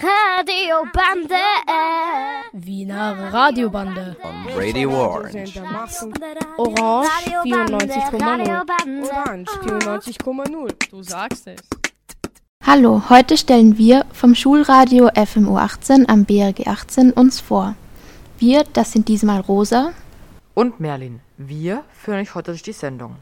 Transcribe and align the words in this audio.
Radiobande. 0.00 1.34
Wiener 2.52 3.32
Radiobande. 3.32 4.16
On 4.22 4.46
Radio 4.54 4.90
Orange. 4.90 5.60
Orange 6.58 7.08
94,0. 7.44 9.10
Orange 9.10 9.50
94,0. 9.50 10.90
Du 10.90 11.02
sagst 11.02 11.46
es. 11.46 11.60
Hallo, 12.64 13.02
heute 13.08 13.38
stellen 13.38 13.78
wir 13.78 14.04
vom 14.12 14.34
Schulradio 14.34 15.08
FMU 15.14 15.56
18 15.56 16.06
am 16.08 16.24
BRG 16.26 16.66
18 16.66 17.12
uns 17.12 17.40
vor. 17.40 17.74
Wir, 18.38 18.64
das 18.74 18.92
sind 18.92 19.08
diesmal 19.08 19.40
Rosa 19.40 19.92
und 20.54 20.80
Merlin. 20.80 21.20
Wir 21.38 21.82
führen 21.94 22.20
euch 22.20 22.34
heute 22.34 22.50
durch 22.50 22.62
die 22.62 22.72
Sendung. 22.72 23.16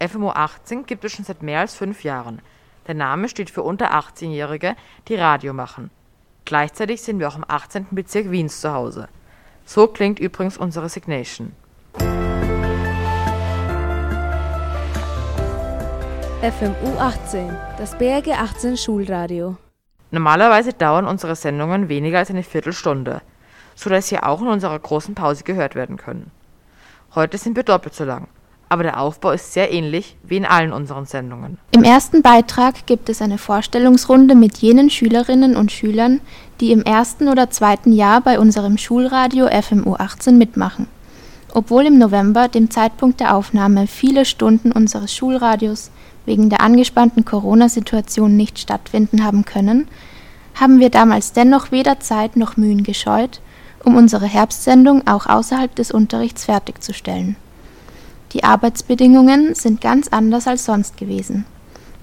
FMU 0.00 0.30
18 0.30 0.84
gibt 0.84 1.04
es 1.04 1.12
schon 1.12 1.24
seit 1.24 1.42
mehr 1.42 1.60
als 1.60 1.74
fünf 1.74 2.02
Jahren. 2.02 2.40
Der 2.86 2.94
Name 2.94 3.28
steht 3.28 3.50
für 3.50 3.62
unter 3.62 3.94
18-Jährige, 3.94 4.76
die 5.08 5.16
Radio 5.16 5.52
machen. 5.52 5.90
Gleichzeitig 6.44 7.02
sind 7.02 7.18
wir 7.18 7.26
auch 7.26 7.36
im 7.36 7.44
18. 7.46 7.88
Bezirk 7.90 8.30
Wiens 8.30 8.60
zu 8.60 8.72
Hause. 8.72 9.08
So 9.64 9.88
klingt 9.88 10.20
übrigens 10.20 10.56
unsere 10.56 10.88
Signation. 10.88 11.52
FMU 16.40 16.98
18, 17.00 17.56
das 17.76 17.98
BRG 17.98 18.28
18 18.38 18.76
Schulradio. 18.76 19.56
Normalerweise 20.12 20.72
dauern 20.72 21.08
unsere 21.08 21.34
Sendungen 21.34 21.88
weniger 21.88 22.18
als 22.18 22.30
eine 22.30 22.44
Viertelstunde, 22.44 23.20
sodass 23.74 24.06
sie 24.08 24.20
auch 24.20 24.40
in 24.40 24.46
unserer 24.46 24.78
großen 24.78 25.16
Pause 25.16 25.42
gehört 25.42 25.74
werden 25.74 25.96
können. 25.96 26.30
Heute 27.16 27.36
sind 27.38 27.56
wir 27.56 27.64
doppelt 27.64 27.94
so 27.94 28.04
lang 28.04 28.28
aber 28.68 28.82
der 28.82 29.00
Aufbau 29.00 29.30
ist 29.30 29.52
sehr 29.52 29.72
ähnlich 29.72 30.16
wie 30.24 30.36
in 30.36 30.44
allen 30.44 30.72
unseren 30.72 31.06
Sendungen. 31.06 31.58
Im 31.72 31.84
ersten 31.84 32.22
Beitrag 32.22 32.86
gibt 32.86 33.08
es 33.08 33.22
eine 33.22 33.38
Vorstellungsrunde 33.38 34.34
mit 34.34 34.58
jenen 34.58 34.90
Schülerinnen 34.90 35.56
und 35.56 35.70
Schülern, 35.70 36.20
die 36.60 36.72
im 36.72 36.82
ersten 36.82 37.28
oder 37.28 37.50
zweiten 37.50 37.92
Jahr 37.92 38.20
bei 38.20 38.38
unserem 38.38 38.78
Schulradio 38.78 39.48
FMU 39.48 39.94
18 39.94 40.36
mitmachen. 40.36 40.88
Obwohl 41.52 41.86
im 41.86 41.98
November, 41.98 42.48
dem 42.48 42.70
Zeitpunkt 42.70 43.20
der 43.20 43.34
Aufnahme, 43.34 43.86
viele 43.86 44.24
Stunden 44.24 44.72
unseres 44.72 45.14
Schulradios 45.14 45.90
wegen 46.26 46.50
der 46.50 46.60
angespannten 46.60 47.24
Corona-Situation 47.24 48.36
nicht 48.36 48.58
stattfinden 48.58 49.24
haben 49.24 49.44
können, 49.44 49.88
haben 50.54 50.80
wir 50.80 50.90
damals 50.90 51.32
dennoch 51.32 51.70
weder 51.70 52.00
Zeit 52.00 52.36
noch 52.36 52.56
Mühen 52.56 52.82
gescheut, 52.82 53.40
um 53.84 53.96
unsere 53.96 54.26
Herbstsendung 54.26 55.06
auch 55.06 55.26
außerhalb 55.26 55.74
des 55.74 55.92
Unterrichts 55.92 56.44
fertigzustellen. 56.46 57.36
Die 58.36 58.44
Arbeitsbedingungen 58.44 59.54
sind 59.54 59.80
ganz 59.80 60.08
anders 60.08 60.46
als 60.46 60.66
sonst 60.66 60.98
gewesen. 60.98 61.46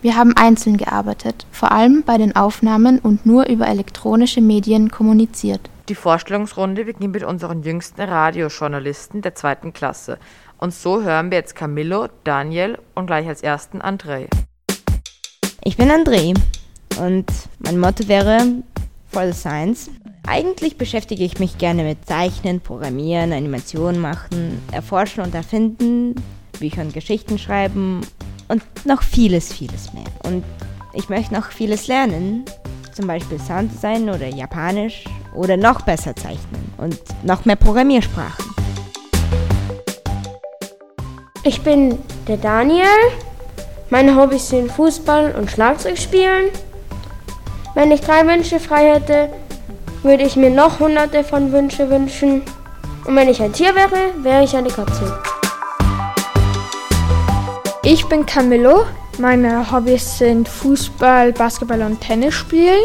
Wir 0.02 0.16
haben 0.16 0.36
einzeln 0.36 0.78
gearbeitet, 0.78 1.46
vor 1.52 1.72
allem 1.72 2.02
bei 2.02 2.18
den 2.18 2.36
Aufnahmen 2.36 2.98
und 2.98 3.28
nur 3.28 3.46
über 3.46 3.68
elektronische 3.68 4.42
Medien 4.42 4.90
kommuniziert. 4.90 5.70
Die 5.90 5.94
Vorstellungsrunde 5.94 6.86
beginnt 6.86 7.14
mit 7.14 7.24
unseren 7.24 7.62
jüngsten 7.62 8.02
Radiojournalisten 8.02 9.22
der 9.22 9.36
zweiten 9.36 9.74
Klasse. 9.74 10.18
Und 10.58 10.74
so 10.74 11.04
hören 11.04 11.30
wir 11.30 11.38
jetzt 11.38 11.56
Camillo, 11.56 12.08
Daniel 12.24 12.80
und 12.96 13.06
gleich 13.06 13.28
als 13.28 13.44
ersten 13.44 13.80
André. 13.84 14.26
Ich 15.64 15.78
bin 15.78 15.92
André 15.92 16.36
und 17.00 17.28
mein 17.60 17.80
Motto 17.80 18.08
wäre 18.08 18.64
For 19.12 19.32
the 19.32 19.40
Science. 19.40 19.92
Eigentlich 20.26 20.78
beschäftige 20.78 21.24
ich 21.24 21.40
mich 21.40 21.58
gerne 21.58 21.84
mit 21.84 22.06
Zeichnen, 22.06 22.62
Programmieren, 22.62 23.34
Animationen 23.34 24.00
machen, 24.00 24.62
Erforschen 24.72 25.22
und 25.24 25.36
Erfinden, 25.36 26.16
Bücher 26.60 26.82
und 26.82 26.94
Geschichten 26.94 27.38
schreiben 27.38 28.02
und 28.48 28.64
noch 28.86 29.04
vieles, 29.04 29.52
vieles 29.52 29.92
mehr. 29.94 30.06
Und 30.24 30.44
ich 30.94 31.10
möchte 31.10 31.34
noch 31.34 31.52
vieles 31.52 31.88
lernen, 31.88 32.46
zum 32.94 33.08
Beispiel 33.08 33.40
Sounddesign 33.40 34.10
oder 34.10 34.28
Japanisch 34.28 35.04
oder 35.36 35.58
noch 35.58 35.82
besser 35.82 36.16
zeichnen 36.16 36.72
und 36.78 37.00
noch 37.24 37.44
mehr 37.44 37.58
Programmiersprachen. 37.58 38.46
Ich 41.44 41.62
bin 41.62 42.00
der 42.28 42.38
Daniel. 42.38 42.86
Meine 43.90 44.16
Hobbys 44.16 44.50
sind 44.50 44.72
Fußball 44.72 45.36
und 45.36 45.52
Schlagzeug 45.52 45.98
spielen. 45.98 46.50
Wenn 47.76 47.92
ich 47.92 48.02
drei 48.02 48.26
Wünsche 48.26 48.60
frei 48.60 48.94
hätte, 48.94 49.30
würde 50.04 50.24
ich 50.24 50.36
mir 50.36 50.50
noch 50.50 50.80
hunderte 50.80 51.24
von 51.24 51.52
Wünsche 51.52 51.90
wünschen. 51.90 52.44
Und 53.06 53.16
wenn 53.16 53.30
ich 53.30 53.42
ein 53.42 53.54
Tier 53.54 53.74
wäre, 53.76 54.14
wäre 54.22 54.44
ich 54.44 54.56
eine 54.56 54.70
Katze. 54.70 55.20
Ich 57.84 58.06
bin 58.06 58.26
Camillo. 58.26 58.86
Meine 59.20 59.72
Hobbys 59.72 60.18
sind 60.18 60.48
Fußball, 60.48 61.34
Basketball 61.34 61.82
und 61.84 62.02
Tennis 62.02 62.34
spielen. 62.34 62.84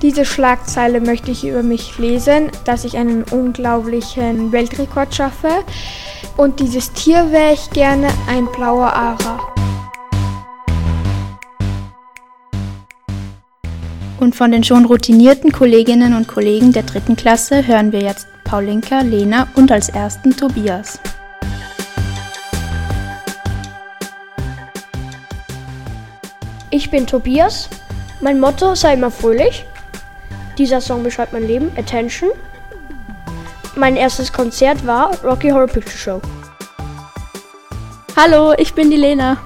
Diese 0.00 0.24
Schlagzeile 0.24 1.00
möchte 1.00 1.30
ich 1.30 1.46
über 1.46 1.62
mich 1.62 1.98
lesen, 1.98 2.50
dass 2.64 2.84
ich 2.84 2.96
einen 2.96 3.22
unglaublichen 3.24 4.50
Weltrekord 4.50 5.14
schaffe. 5.14 5.64
Und 6.36 6.60
dieses 6.60 6.92
Tier 6.92 7.30
wäre 7.30 7.52
ich 7.52 7.70
gerne 7.70 8.08
ein 8.28 8.46
blauer 8.46 8.92
Ara. 8.92 9.61
Und 14.22 14.36
von 14.36 14.52
den 14.52 14.62
schon 14.62 14.84
routinierten 14.84 15.50
Kolleginnen 15.50 16.14
und 16.14 16.28
Kollegen 16.28 16.70
der 16.70 16.84
dritten 16.84 17.16
Klasse 17.16 17.66
hören 17.66 17.90
wir 17.90 18.02
jetzt 18.02 18.28
Paulinka, 18.44 19.00
Lena 19.00 19.48
und 19.56 19.72
als 19.72 19.88
ersten 19.88 20.36
Tobias. 20.36 21.00
Ich 26.70 26.88
bin 26.88 27.04
Tobias. 27.04 27.68
Mein 28.20 28.38
Motto 28.38 28.76
sei 28.76 28.94
immer 28.94 29.10
fröhlich. 29.10 29.66
Dieser 30.56 30.80
Song 30.80 31.02
beschreibt 31.02 31.32
mein 31.32 31.48
Leben. 31.48 31.72
Attention. 31.76 32.30
Mein 33.74 33.96
erstes 33.96 34.32
Konzert 34.32 34.86
war 34.86 35.20
Rocky 35.24 35.50
Horror 35.50 35.66
Picture 35.66 35.98
Show. 35.98 36.22
Hallo, 38.14 38.52
ich 38.56 38.72
bin 38.72 38.88
die 38.88 38.98
Lena. 38.98 39.38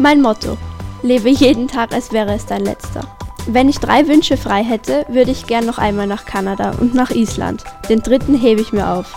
Mein 0.00 0.20
Motto. 0.20 0.58
Lebe 1.04 1.30
jeden 1.30 1.68
Tag, 1.68 1.94
als 1.94 2.10
wäre 2.10 2.34
es 2.34 2.44
dein 2.46 2.64
letzter. 2.64 3.13
Wenn 3.46 3.68
ich 3.68 3.78
drei 3.78 4.08
Wünsche 4.08 4.38
frei 4.38 4.64
hätte, 4.64 5.04
würde 5.08 5.30
ich 5.30 5.46
gern 5.46 5.66
noch 5.66 5.76
einmal 5.76 6.06
nach 6.06 6.24
Kanada 6.24 6.72
und 6.80 6.94
nach 6.94 7.10
Island. 7.10 7.62
Den 7.90 8.00
dritten 8.00 8.34
hebe 8.34 8.62
ich 8.62 8.72
mir 8.72 8.88
auf. 8.88 9.14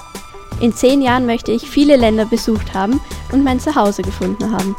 In 0.59 0.73
zehn 0.73 1.01
Jahren 1.01 1.25
möchte 1.25 1.51
ich 1.53 1.69
viele 1.69 1.95
Länder 1.95 2.25
besucht 2.25 2.73
haben 2.73 2.99
und 3.31 3.43
mein 3.43 3.59
Zuhause 3.59 4.01
gefunden 4.01 4.51
haben. 4.51 4.75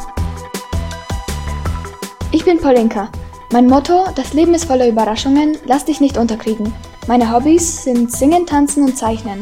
Ich 2.30 2.44
bin 2.44 2.58
Paulinka. 2.58 3.08
Mein 3.50 3.68
Motto, 3.68 4.04
das 4.14 4.34
Leben 4.34 4.52
ist 4.52 4.66
voller 4.66 4.86
Überraschungen, 4.86 5.56
lass 5.64 5.86
dich 5.86 6.00
nicht 6.00 6.18
unterkriegen. 6.18 6.74
Meine 7.06 7.32
Hobbys 7.32 7.84
sind 7.84 8.12
Singen, 8.12 8.44
Tanzen 8.44 8.84
und 8.84 8.98
Zeichnen. 8.98 9.40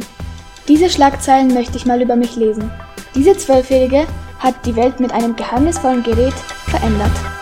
Diese 0.69 0.89
Schlagzeilen 0.89 1.53
möchte 1.53 1.77
ich 1.77 1.87
mal 1.87 2.01
über 2.01 2.15
mich 2.15 2.37
lesen. 2.37 2.71
Diese 3.17 3.37
Zwölfjährige 3.37 4.07
hat 4.39 4.55
die 4.67 4.77
Welt 4.77 5.01
mit 5.01 5.13
einem 5.13 5.35
geheimnisvollen 5.35 6.05
Gerät 6.05 6.35
verändert. 6.69 7.36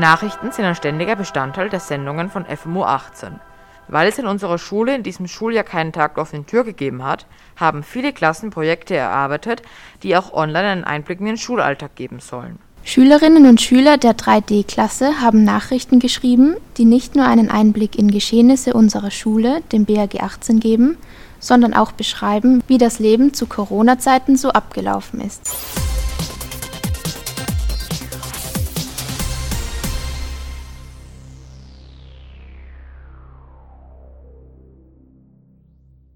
Nachrichten 0.00 0.52
sind 0.52 0.64
ein 0.64 0.74
ständiger 0.74 1.16
Bestandteil 1.16 1.70
der 1.70 1.80
Sendungen 1.80 2.28
von 2.30 2.44
FMU 2.44 2.82
18. 2.84 3.40
Weil 3.88 4.08
es 4.08 4.18
in 4.18 4.26
unserer 4.26 4.58
Schule 4.58 4.94
in 4.94 5.02
diesem 5.02 5.26
Schuljahr 5.26 5.64
keinen 5.64 5.92
Tag 5.92 6.14
der 6.14 6.22
offenen 6.22 6.46
Tür 6.46 6.64
gegeben 6.64 7.04
hat, 7.04 7.26
haben 7.56 7.82
viele 7.82 8.12
Klassen 8.12 8.50
Projekte 8.50 8.94
erarbeitet, 8.94 9.62
die 10.02 10.16
auch 10.16 10.32
online 10.32 10.68
einen 10.68 10.84
Einblick 10.84 11.20
in 11.20 11.26
den 11.26 11.38
Schulalltag 11.38 11.94
geben 11.94 12.20
sollen. 12.20 12.58
Schülerinnen 12.84 13.46
und 13.46 13.60
Schüler 13.60 13.96
der 13.96 14.16
3D-Klasse 14.16 15.20
haben 15.20 15.44
Nachrichten 15.44 15.98
geschrieben, 15.98 16.56
die 16.76 16.84
nicht 16.84 17.16
nur 17.16 17.26
einen 17.26 17.50
Einblick 17.50 17.98
in 17.98 18.10
Geschehnisse 18.10 18.74
unserer 18.74 19.10
Schule, 19.10 19.62
dem 19.72 19.86
BRG 19.86 20.20
18, 20.20 20.60
geben, 20.60 20.96
sondern 21.40 21.74
auch 21.74 21.92
beschreiben, 21.92 22.62
wie 22.68 22.78
das 22.78 22.98
Leben 22.98 23.34
zu 23.34 23.46
Corona-Zeiten 23.46 24.36
so 24.36 24.50
abgelaufen 24.50 25.20
ist. 25.20 25.42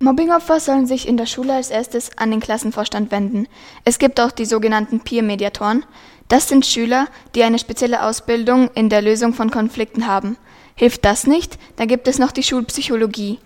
Mobbingopfer 0.03 0.61
sollen 0.61 0.87
sich 0.87 1.07
in 1.07 1.19
der 1.19 1.27
Schule 1.27 1.53
als 1.53 1.69
erstes 1.69 2.17
an 2.17 2.31
den 2.31 2.41
Klassenvorstand 2.41 3.11
wenden. 3.11 3.47
Es 3.85 3.99
gibt 3.99 4.19
auch 4.19 4.31
die 4.31 4.47
sogenannten 4.47 5.01
Peer-Mediatoren. 5.01 5.85
Das 6.29 6.49
sind 6.49 6.65
Schüler, 6.65 7.07
die 7.35 7.43
eine 7.43 7.59
spezielle 7.59 8.03
Ausbildung 8.03 8.71
in 8.75 8.89
der 8.89 9.03
Lösung 9.03 9.35
von 9.35 9.51
Konflikten 9.51 10.07
haben. 10.07 10.39
Hilft 10.75 11.05
das 11.05 11.27
nicht, 11.27 11.59
dann 11.77 11.87
gibt 11.87 12.09
es 12.09 12.19
noch 12.19 12.33
die 12.33 12.43
Schulpsychologie, 12.43 13.41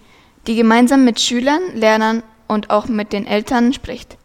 die 0.46 0.54
gemeinsam 0.54 1.04
mit 1.04 1.20
Schülern, 1.20 1.60
Lernern 1.74 2.22
und 2.46 2.70
auch 2.70 2.86
mit 2.86 3.12
den 3.12 3.26
Eltern 3.26 3.72
spricht. 3.72 4.16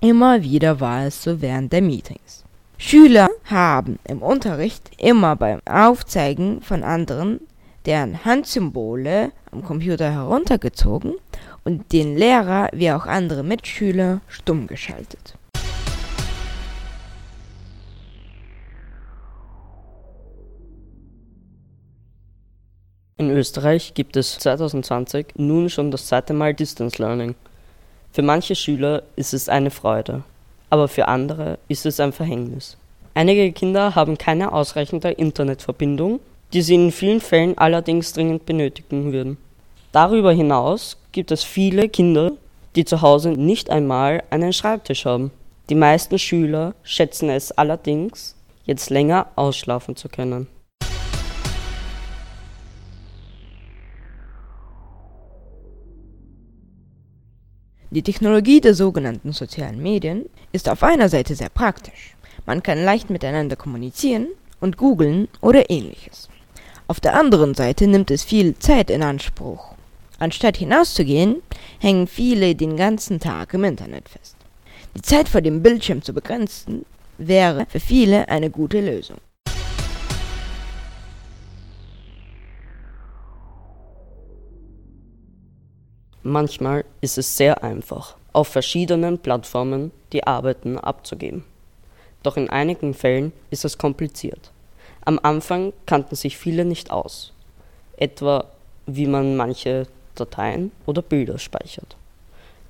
Immer 0.00 0.42
wieder 0.42 0.80
war 0.80 1.06
es 1.06 1.22
so 1.22 1.40
während 1.40 1.72
der 1.72 1.80
Meetings. 1.80 2.44
Schüler 2.76 3.28
haben 3.44 4.00
im 4.08 4.20
Unterricht 4.20 4.90
immer 4.98 5.36
beim 5.36 5.60
Aufzeigen 5.64 6.60
von 6.60 6.82
anderen 6.82 7.38
deren 7.86 8.24
Handsymbole 8.24 9.30
am 9.52 9.62
Computer 9.62 10.10
heruntergezogen 10.10 11.14
und 11.64 11.92
den 11.92 12.16
Lehrer 12.16 12.68
wie 12.72 12.90
auch 12.90 13.06
andere 13.06 13.44
Mitschüler 13.44 14.22
stumm 14.26 14.66
geschaltet. 14.66 15.36
In 23.20 23.30
Österreich 23.30 23.92
gibt 23.92 24.16
es 24.16 24.38
2020 24.38 25.34
nun 25.36 25.68
schon 25.68 25.90
das 25.90 26.06
zweite 26.06 26.32
Mal 26.32 26.54
Distance 26.54 26.96
Learning. 27.02 27.34
Für 28.12 28.22
manche 28.22 28.54
Schüler 28.54 29.02
ist 29.14 29.34
es 29.34 29.50
eine 29.50 29.70
Freude, 29.70 30.22
aber 30.70 30.88
für 30.88 31.06
andere 31.06 31.58
ist 31.68 31.84
es 31.84 32.00
ein 32.00 32.14
Verhängnis. 32.14 32.78
Einige 33.12 33.52
Kinder 33.52 33.94
haben 33.94 34.16
keine 34.16 34.52
ausreichende 34.52 35.10
Internetverbindung 35.10 36.20
die 36.52 36.62
sie 36.62 36.74
in 36.74 36.92
vielen 36.92 37.20
Fällen 37.20 37.56
allerdings 37.58 38.12
dringend 38.12 38.46
benötigen 38.46 39.12
würden. 39.12 39.36
Darüber 39.92 40.32
hinaus 40.32 40.96
gibt 41.12 41.30
es 41.30 41.44
viele 41.44 41.88
Kinder, 41.88 42.32
die 42.76 42.84
zu 42.84 43.02
Hause 43.02 43.30
nicht 43.30 43.70
einmal 43.70 44.22
einen 44.30 44.52
Schreibtisch 44.52 45.04
haben. 45.04 45.30
Die 45.68 45.74
meisten 45.74 46.18
Schüler 46.18 46.74
schätzen 46.82 47.28
es 47.28 47.52
allerdings, 47.52 48.34
jetzt 48.64 48.90
länger 48.90 49.26
ausschlafen 49.36 49.96
zu 49.96 50.08
können. 50.08 50.48
Die 57.92 58.02
Technologie 58.02 58.60
der 58.60 58.74
sogenannten 58.74 59.32
sozialen 59.32 59.82
Medien 59.82 60.26
ist 60.52 60.68
auf 60.68 60.84
einer 60.84 61.08
Seite 61.08 61.34
sehr 61.34 61.48
praktisch. 61.48 62.14
Man 62.46 62.62
kann 62.62 62.84
leicht 62.84 63.10
miteinander 63.10 63.56
kommunizieren 63.56 64.28
und 64.60 64.76
googeln 64.76 65.26
oder 65.40 65.70
ähnliches. 65.70 66.28
Auf 66.86 67.00
der 67.00 67.18
anderen 67.18 67.54
Seite 67.54 67.88
nimmt 67.88 68.12
es 68.12 68.22
viel 68.22 68.56
Zeit 68.56 68.90
in 68.90 69.02
Anspruch. 69.02 69.74
Anstatt 70.20 70.56
hinauszugehen, 70.58 71.42
hängen 71.80 72.06
viele 72.06 72.54
den 72.54 72.76
ganzen 72.76 73.18
Tag 73.18 73.54
im 73.54 73.64
Internet 73.64 74.08
fest. 74.08 74.36
Die 74.96 75.02
Zeit 75.02 75.28
vor 75.28 75.40
dem 75.40 75.60
Bildschirm 75.60 76.02
zu 76.02 76.12
begrenzen, 76.12 76.84
wäre 77.18 77.66
für 77.68 77.80
viele 77.80 78.28
eine 78.28 78.50
gute 78.50 78.80
Lösung. 78.80 79.18
Manchmal 86.22 86.84
ist 87.00 87.16
es 87.16 87.36
sehr 87.38 87.64
einfach, 87.64 88.14
auf 88.34 88.48
verschiedenen 88.48 89.18
Plattformen 89.18 89.90
die 90.12 90.26
Arbeiten 90.26 90.76
abzugeben. 90.76 91.44
Doch 92.22 92.36
in 92.36 92.50
einigen 92.50 92.92
Fällen 92.92 93.32
ist 93.50 93.64
es 93.64 93.78
kompliziert. 93.78 94.52
Am 95.02 95.18
Anfang 95.22 95.72
kannten 95.86 96.16
sich 96.16 96.36
viele 96.36 96.66
nicht 96.66 96.90
aus, 96.90 97.32
etwa 97.96 98.44
wie 98.84 99.06
man 99.06 99.34
manche 99.36 99.86
Dateien 100.14 100.72
oder 100.84 101.00
Bilder 101.00 101.38
speichert. 101.38 101.96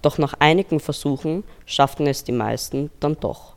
Doch 0.00 0.16
nach 0.16 0.34
einigen 0.38 0.78
Versuchen 0.78 1.42
schafften 1.66 2.06
es 2.06 2.22
die 2.22 2.32
meisten 2.32 2.90
dann 3.00 3.16
doch. 3.18 3.54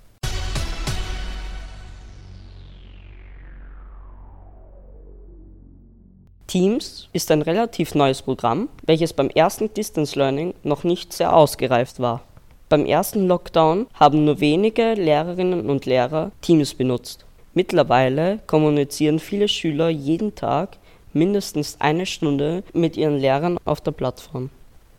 Teams 6.54 7.10
ist 7.14 7.32
ein 7.32 7.42
relativ 7.42 7.96
neues 7.96 8.22
Programm, 8.22 8.70
welches 8.84 9.12
beim 9.12 9.30
ersten 9.30 9.74
Distance 9.74 10.20
Learning 10.20 10.54
noch 10.62 10.84
nicht 10.84 11.12
sehr 11.12 11.36
ausgereift 11.36 12.00
war. 12.00 12.22
Beim 12.70 12.86
ersten 12.86 13.28
Lockdown 13.28 13.88
haben 13.96 14.24
nur 14.24 14.40
wenige 14.40 14.94
Lehrerinnen 14.94 15.68
und 15.68 15.88
Lehrer 15.88 16.32
Teams 16.42 16.76
benutzt 16.76 17.26
Mittlerweile 17.56 18.38
kommunizieren 18.46 19.18
viele 19.18 19.48
Schüler 19.48 19.90
jeden 19.90 20.36
Tag 20.36 20.78
mindestens 21.12 21.78
eine 21.80 22.06
Stunde 22.06 22.62
mit 22.72 22.98
ihren 22.98 23.18
Lehrern 23.18 23.58
auf 23.66 23.82
der 23.82 23.90
Plattform. 23.90 24.52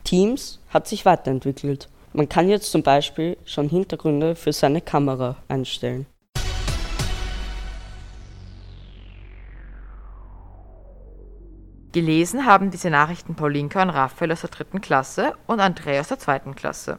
Teams 0.02 0.58
hat 0.70 0.88
sich 0.88 1.04
weiterentwickelt. 1.04 1.88
Man 2.14 2.28
kann 2.28 2.48
jetzt 2.48 2.72
zum 2.72 2.82
Beispiel 2.82 3.36
schon 3.44 3.68
Hintergründe 3.68 4.34
für 4.34 4.52
seine 4.52 4.80
Kamera 4.80 5.36
einstellen. 5.46 6.06
Gelesen 11.94 12.44
haben 12.44 12.72
diese 12.72 12.90
Nachrichten 12.90 13.36
Paulinka 13.36 13.80
und 13.80 13.90
Raphael 13.90 14.32
aus 14.32 14.40
der 14.40 14.50
dritten 14.50 14.80
Klasse 14.80 15.34
und 15.46 15.60
Andrea 15.60 16.00
aus 16.00 16.08
der 16.08 16.18
zweiten 16.18 16.56
Klasse. 16.56 16.98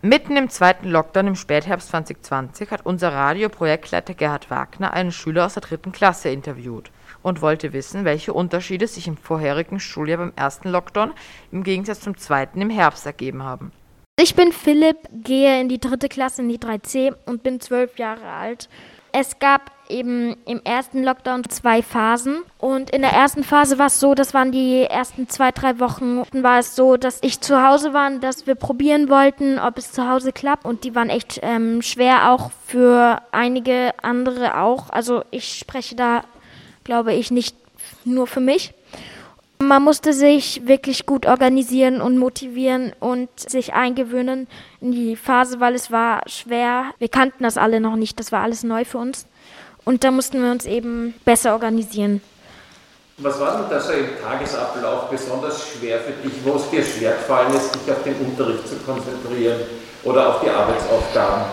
Mitten 0.00 0.34
im 0.38 0.48
zweiten 0.48 0.88
Lockdown 0.88 1.26
im 1.26 1.36
Spätherbst 1.36 1.90
2020 1.90 2.70
hat 2.70 2.86
unser 2.86 3.12
Radioprojektleiter 3.12 4.14
Gerhard 4.14 4.50
Wagner 4.50 4.94
einen 4.94 5.12
Schüler 5.12 5.44
aus 5.44 5.54
der 5.54 5.60
dritten 5.60 5.92
Klasse 5.92 6.30
interviewt 6.30 6.90
und 7.22 7.42
wollte 7.42 7.74
wissen, 7.74 8.06
welche 8.06 8.32
Unterschiede 8.32 8.86
sich 8.86 9.06
im 9.08 9.18
vorherigen 9.18 9.78
Schuljahr 9.78 10.16
beim 10.16 10.32
ersten 10.36 10.70
Lockdown 10.70 11.12
im 11.52 11.62
Gegensatz 11.62 12.00
zum 12.00 12.16
zweiten 12.16 12.62
im 12.62 12.70
Herbst 12.70 13.04
ergeben 13.04 13.42
haben. 13.42 13.72
Ich 14.18 14.34
bin 14.34 14.52
Philipp, 14.52 15.06
gehe 15.12 15.60
in 15.60 15.68
die 15.68 15.80
dritte 15.80 16.08
Klasse 16.08 16.40
in 16.40 16.48
die 16.48 16.58
3C 16.58 17.14
und 17.26 17.42
bin 17.42 17.60
zwölf 17.60 17.98
Jahre 17.98 18.30
alt. 18.30 18.70
Es 19.12 19.38
gab 19.38 19.70
eben 19.92 20.36
im 20.46 20.60
ersten 20.64 21.04
Lockdown 21.04 21.44
zwei 21.48 21.82
Phasen. 21.82 22.42
Und 22.58 22.90
in 22.90 23.02
der 23.02 23.12
ersten 23.12 23.44
Phase 23.44 23.78
war 23.78 23.86
es 23.86 24.00
so, 24.00 24.14
das 24.14 24.34
waren 24.34 24.50
die 24.50 24.82
ersten 24.82 25.28
zwei, 25.28 25.52
drei 25.52 25.78
Wochen, 25.78 26.22
war 26.32 26.58
es 26.58 26.74
so, 26.74 26.96
dass 26.96 27.18
ich 27.22 27.40
zu 27.40 27.62
Hause 27.62 27.92
war, 27.92 28.10
dass 28.18 28.46
wir 28.46 28.54
probieren 28.54 29.08
wollten, 29.08 29.58
ob 29.58 29.78
es 29.78 29.92
zu 29.92 30.08
Hause 30.08 30.32
klappt. 30.32 30.64
Und 30.64 30.84
die 30.84 30.94
waren 30.94 31.10
echt 31.10 31.38
ähm, 31.42 31.82
schwer, 31.82 32.30
auch 32.30 32.50
für 32.66 33.22
einige 33.30 33.92
andere 34.02 34.58
auch. 34.58 34.90
Also 34.90 35.22
ich 35.30 35.58
spreche 35.58 35.94
da, 35.94 36.24
glaube 36.84 37.12
ich, 37.12 37.30
nicht 37.30 37.56
nur 38.04 38.26
für 38.26 38.40
mich. 38.40 38.74
Man 39.62 39.84
musste 39.84 40.12
sich 40.12 40.66
wirklich 40.66 41.06
gut 41.06 41.24
organisieren 41.24 42.00
und 42.00 42.18
motivieren 42.18 42.92
und 42.98 43.28
sich 43.38 43.74
eingewöhnen 43.74 44.48
in 44.80 44.90
die 44.90 45.14
Phase, 45.14 45.60
weil 45.60 45.76
es 45.76 45.92
war 45.92 46.22
schwer. 46.26 46.86
Wir 46.98 47.08
kannten 47.08 47.44
das 47.44 47.56
alle 47.56 47.80
noch 47.80 47.94
nicht, 47.94 48.18
das 48.18 48.32
war 48.32 48.42
alles 48.42 48.64
neu 48.64 48.84
für 48.84 48.98
uns. 48.98 49.26
Und 49.84 50.04
da 50.04 50.10
mussten 50.10 50.42
wir 50.42 50.50
uns 50.50 50.64
eben 50.64 51.14
besser 51.24 51.52
organisieren. 51.52 52.20
Was 53.18 53.38
war 53.38 53.58
denn 53.58 53.70
da 53.70 53.80
so 53.80 53.92
im 53.92 54.06
Tagesablauf 54.22 55.10
besonders 55.10 55.68
schwer 55.68 56.00
für 56.00 56.12
dich, 56.12 56.32
wo 56.44 56.54
es 56.54 56.70
dir 56.70 56.82
schwer 56.82 57.12
gefallen 57.12 57.54
ist, 57.54 57.74
dich 57.74 57.92
auf 57.92 58.02
den 58.02 58.16
Unterricht 58.16 58.66
zu 58.66 58.76
konzentrieren 58.76 59.60
oder 60.02 60.28
auf 60.28 60.40
die 60.42 60.50
Arbeitsaufgaben? 60.50 61.44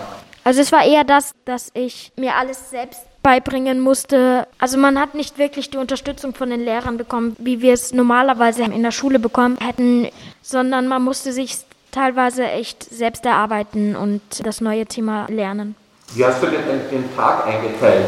Also 0.43 0.61
es 0.61 0.71
war 0.71 0.83
eher 0.83 1.03
das, 1.03 1.33
dass 1.45 1.69
ich 1.73 2.11
mir 2.15 2.35
alles 2.35 2.69
selbst 2.69 3.01
beibringen 3.21 3.79
musste. 3.81 4.47
Also 4.57 4.77
man 4.77 4.99
hat 4.99 5.13
nicht 5.13 5.37
wirklich 5.37 5.69
die 5.69 5.77
Unterstützung 5.77 6.33
von 6.33 6.49
den 6.49 6.61
Lehrern 6.61 6.97
bekommen, 6.97 7.35
wie 7.37 7.61
wir 7.61 7.73
es 7.73 7.93
normalerweise 7.93 8.63
in 8.63 8.81
der 8.81 8.91
Schule 8.91 9.19
bekommen 9.19 9.57
hätten, 9.59 10.07
sondern 10.41 10.87
man 10.87 11.03
musste 11.03 11.33
sich 11.33 11.57
teilweise 11.91 12.45
echt 12.45 12.83
selbst 12.83 13.25
erarbeiten 13.25 13.95
und 13.95 14.21
das 14.43 14.61
neue 14.61 14.85
Thema 14.85 15.27
lernen. 15.29 15.75
Wie 16.13 16.25
hast 16.25 16.41
du 16.41 16.47
denn 16.47 16.63
den 16.91 17.15
Tag 17.15 17.45
eingeteilt? 17.45 18.05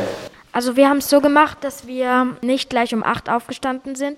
Also 0.51 0.75
wir 0.75 0.89
haben 0.89 0.98
es 0.98 1.10
so 1.10 1.22
gemacht, 1.22 1.60
dass 1.62 1.88
wir 1.88 2.36
nicht 2.41 2.70
gleich 2.70 2.93
um 2.93 3.03
8 3.03 3.29
aufgestanden 3.29 3.96
sind, 3.96 4.17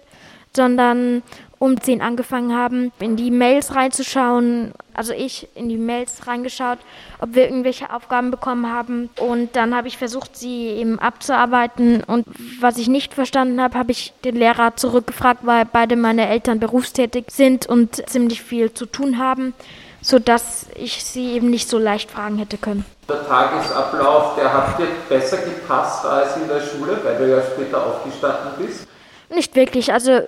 sondern 0.55 1.21
um 1.59 1.79
10 1.79 2.01
angefangen 2.01 2.55
haben, 2.55 2.91
in 2.99 3.15
die 3.15 3.31
Mails 3.31 3.75
reinzuschauen. 3.75 4.71
Also 4.93 5.13
ich 5.13 5.47
in 5.55 5.69
die 5.69 5.77
Mails 5.77 6.27
reingeschaut, 6.27 6.79
ob 7.19 7.35
wir 7.35 7.45
irgendwelche 7.45 7.93
Aufgaben 7.93 8.31
bekommen 8.31 8.71
haben. 8.71 9.09
Und 9.19 9.55
dann 9.55 9.75
habe 9.75 9.87
ich 9.87 9.97
versucht, 9.97 10.35
sie 10.35 10.67
eben 10.67 10.99
abzuarbeiten. 10.99 12.03
Und 12.03 12.25
was 12.59 12.77
ich 12.77 12.87
nicht 12.87 13.13
verstanden 13.13 13.61
habe, 13.61 13.77
habe 13.77 13.91
ich 13.91 14.13
den 14.23 14.35
Lehrer 14.35 14.75
zurückgefragt, 14.75 15.45
weil 15.45 15.65
beide 15.65 15.95
meine 15.95 16.27
Eltern 16.27 16.59
berufstätig 16.59 17.25
sind 17.29 17.65
und 17.65 18.09
ziemlich 18.09 18.41
viel 18.41 18.73
zu 18.73 18.85
tun 18.85 19.17
haben, 19.17 19.53
sodass 20.01 20.67
ich 20.75 21.03
sie 21.03 21.33
eben 21.33 21.49
nicht 21.49 21.69
so 21.69 21.77
leicht 21.77 22.11
fragen 22.11 22.37
hätte 22.37 22.57
können. 22.57 22.85
Der 23.07 23.27
Tagesablauf, 23.27 24.35
der 24.35 24.53
hat 24.53 24.79
dir 24.79 24.87
besser 25.09 25.37
gepasst 25.37 26.05
als 26.05 26.37
in 26.37 26.47
der 26.47 26.61
Schule, 26.61 26.97
weil 27.03 27.17
du 27.17 27.29
ja 27.29 27.41
später 27.41 27.85
aufgestanden 27.85 28.53
bist? 28.57 28.87
Nicht 29.29 29.55
wirklich. 29.55 29.91
Also 29.91 30.21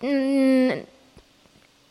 Mm, 0.00 0.84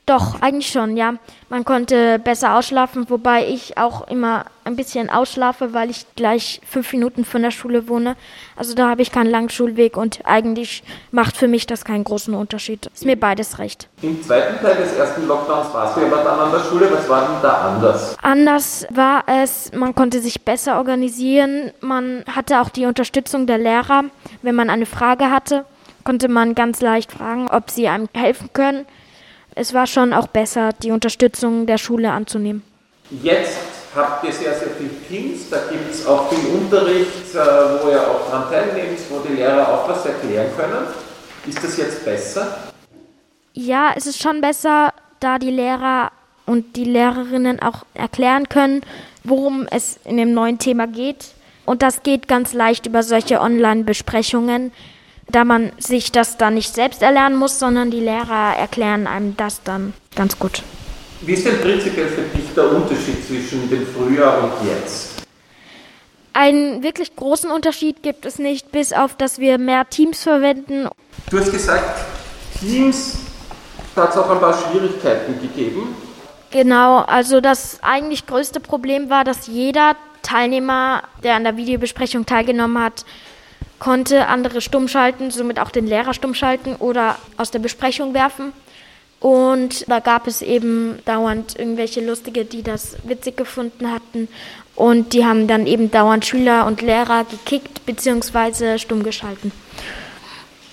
doch, 0.07 0.41
eigentlich 0.41 0.71
schon, 0.71 0.95
ja. 0.95 1.15
Man 1.49 1.65
konnte 1.65 2.17
besser 2.17 2.55
ausschlafen, 2.55 3.09
wobei 3.09 3.45
ich 3.45 3.77
auch 3.77 4.07
immer 4.07 4.45
ein 4.63 4.77
bisschen 4.77 5.09
ausschlafe, 5.09 5.73
weil 5.73 5.89
ich 5.89 6.05
gleich 6.15 6.61
fünf 6.65 6.93
Minuten 6.93 7.25
von 7.25 7.41
der 7.41 7.51
Schule 7.51 7.89
wohne. 7.89 8.15
Also 8.55 8.73
da 8.73 8.89
habe 8.89 9.01
ich 9.01 9.11
keinen 9.11 9.29
langen 9.29 9.49
Schulweg 9.49 9.97
und 9.97 10.21
eigentlich 10.23 10.83
macht 11.11 11.35
für 11.35 11.49
mich 11.49 11.67
das 11.67 11.83
keinen 11.83 12.05
großen 12.05 12.33
Unterschied. 12.33 12.89
Ist 12.93 13.05
mir 13.05 13.17
beides 13.17 13.59
recht. 13.59 13.89
Im 14.01 14.23
zweiten 14.23 14.63
Teil 14.63 14.77
des 14.77 14.93
ersten 14.93 15.27
Lockdowns 15.27 15.73
warst 15.73 15.97
du 15.97 16.01
dann 16.01 16.25
an 16.25 16.51
der 16.51 16.59
Schule. 16.59 16.89
Was 16.91 17.09
war 17.09 17.27
denn 17.27 17.41
da 17.41 17.73
anders? 17.73 18.17
Anders 18.21 18.87
war 18.89 19.23
es, 19.27 19.71
man 19.73 19.93
konnte 19.93 20.21
sich 20.21 20.45
besser 20.45 20.77
organisieren. 20.77 21.71
Man 21.81 22.23
hatte 22.33 22.61
auch 22.61 22.69
die 22.69 22.85
Unterstützung 22.85 23.45
der 23.45 23.57
Lehrer, 23.57 24.05
wenn 24.41 24.55
man 24.55 24.69
eine 24.69 24.85
Frage 24.85 25.29
hatte 25.31 25.65
konnte 26.03 26.29
man 26.29 26.55
ganz 26.55 26.79
leicht 26.79 27.11
fragen, 27.11 27.49
ob 27.49 27.69
sie 27.69 27.89
einem 27.89 28.07
helfen 28.13 28.49
können. 28.53 28.85
Es 29.59 29.73
war 29.73 29.87
schon 29.87 30.13
auch 30.13 30.27
besser, 30.27 30.69
die 30.83 30.91
Unterstützung 30.91 31.65
der 31.65 31.79
Schule 31.79 32.11
anzunehmen. 32.11 32.61
Jetzt 33.23 33.57
habt 33.95 34.23
ihr 34.23 34.31
sehr, 34.31 34.53
sehr 34.53 34.67
viele 34.77 34.91
Teams, 35.09 35.49
da 35.49 35.57
gibt 35.71 35.91
es 35.91 36.05
auch 36.05 36.29
viel 36.29 36.47
Unterricht, 36.49 37.33
äh, 37.33 37.37
wo 37.83 37.89
ihr 37.89 38.07
auch 38.07 38.29
daran 38.29 38.51
teilnehmt, 38.51 38.99
wo 39.09 39.17
die 39.27 39.33
Lehrer 39.33 39.67
auch 39.67 39.89
was 39.89 40.05
erklären 40.05 40.45
können. 40.55 40.85
Ist 41.47 41.63
das 41.63 41.75
jetzt 41.75 42.05
besser? 42.05 42.55
Ja, 43.53 43.93
es 43.95 44.05
ist 44.05 44.21
schon 44.21 44.41
besser, 44.41 44.93
da 45.19 45.39
die 45.39 45.49
Lehrer 45.49 46.11
und 46.45 46.75
die 46.75 46.85
Lehrerinnen 46.85 47.59
auch 47.59 47.83
erklären 47.95 48.49
können, 48.49 48.81
worum 49.23 49.65
es 49.71 49.97
in 50.05 50.17
dem 50.17 50.35
neuen 50.35 50.59
Thema 50.59 50.85
geht. 50.85 51.29
Und 51.65 51.81
das 51.81 52.03
geht 52.03 52.27
ganz 52.27 52.53
leicht 52.53 52.85
über 52.85 53.01
solche 53.01 53.41
Online-Besprechungen 53.41 54.71
da 55.29 55.43
man 55.43 55.71
sich 55.77 56.11
das 56.11 56.37
dann 56.37 56.53
nicht 56.53 56.73
selbst 56.73 57.01
erlernen 57.01 57.35
muss, 57.35 57.59
sondern 57.59 57.91
die 57.91 57.99
Lehrer 57.99 58.55
erklären 58.57 59.07
einem 59.07 59.35
das 59.37 59.61
dann 59.63 59.93
ganz 60.15 60.39
gut. 60.39 60.63
Wie 61.21 61.33
ist 61.33 61.45
denn 61.45 61.59
prinzipiell 61.61 62.07
für 62.07 62.37
dich 62.37 62.53
der 62.55 62.71
Unterschied 62.71 63.25
zwischen 63.25 63.69
dem 63.69 63.85
Frühjahr 63.87 64.43
und 64.43 64.67
jetzt? 64.67 65.13
Einen 66.33 66.83
wirklich 66.83 67.15
großen 67.15 67.49
Unterschied 67.49 68.03
gibt 68.03 68.25
es 68.25 68.37
nicht, 68.37 68.71
bis 68.71 68.93
auf 68.93 69.15
dass 69.15 69.39
wir 69.39 69.57
mehr 69.57 69.89
Teams 69.89 70.21
verwenden. 70.21 70.87
Du 71.31 71.39
hast 71.39 71.51
gesagt, 71.51 72.05
Teams 72.59 73.17
hat 73.95 74.11
es 74.11 74.17
auch 74.17 74.29
ein 74.29 74.39
paar 74.39 74.53
Schwierigkeiten 74.53 75.41
gegeben. 75.41 75.95
Genau, 76.51 76.99
also 76.99 77.41
das 77.41 77.79
eigentlich 77.81 78.27
größte 78.27 78.59
Problem 78.59 79.09
war, 79.09 79.23
dass 79.23 79.47
jeder 79.47 79.95
Teilnehmer, 80.21 81.03
der 81.23 81.35
an 81.35 81.43
der 81.43 81.57
Videobesprechung 81.57 82.25
teilgenommen 82.25 82.81
hat, 82.81 83.05
konnte 83.79 84.27
andere 84.27 84.61
stumm 84.61 84.87
schalten, 84.87 85.31
somit 85.31 85.59
auch 85.59 85.71
den 85.71 85.87
Lehrer 85.87 86.13
stumm 86.13 86.33
schalten 86.33 86.75
oder 86.77 87.15
aus 87.37 87.51
der 87.51 87.59
Besprechung 87.59 88.13
werfen. 88.13 88.53
Und 89.19 89.89
da 89.89 89.99
gab 89.99 90.27
es 90.27 90.41
eben 90.41 90.99
dauernd 91.05 91.57
irgendwelche 91.57 92.05
Lustige, 92.05 92.45
die 92.45 92.61
das 92.61 92.97
witzig 93.03 93.35
gefunden 93.35 93.91
hatten. 93.91 94.27
Und 94.75 95.13
die 95.13 95.25
haben 95.25 95.47
dann 95.47 95.65
eben 95.65 95.89
dauernd 95.89 96.25
Schüler 96.25 96.67
und 96.67 96.81
Lehrer 96.83 97.25
gekickt 97.25 97.83
bzw. 97.85 98.77
stumm 98.77 99.01
geschalten. 99.01 99.51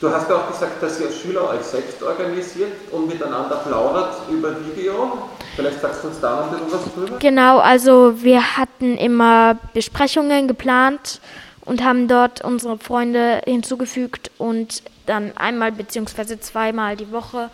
Du 0.01 0.11
hast 0.11 0.31
auch 0.31 0.49
gesagt, 0.49 0.83
dass 0.83 1.01
ihr 1.01 1.11
Schüler 1.11 1.49
euch 1.49 1.63
selbst 1.63 2.03
organisiert 2.03 2.73
und 2.91 3.09
miteinander 3.09 3.57
plaudert 3.67 4.17
über 4.31 4.55
Video. 4.63 5.31
Vielleicht 5.57 5.81
sagst 5.81 6.05
du 6.05 6.09
uns 6.09 6.21
da 6.21 6.37
noch 6.37 6.53
ein 6.53 6.65
bisschen 6.65 6.73
was 6.73 6.95
drüber? 6.95 7.19
Genau, 7.19 7.59
also 7.61 8.23
wir 8.23 8.59
hatten 8.59 8.99
immer 8.99 9.57
Besprechungen 9.73 10.47
geplant 10.47 11.21
und 11.65 11.83
haben 11.83 12.09
dort 12.09 12.43
unsere 12.43 12.79
Freunde 12.79 13.43
hinzugefügt 13.45 14.31
und 14.39 14.83
dann 15.07 15.37
einmal 15.37 15.73
bzw. 15.73 16.39
zweimal 16.41 16.97
die 16.97 17.11
Woche 17.11 17.51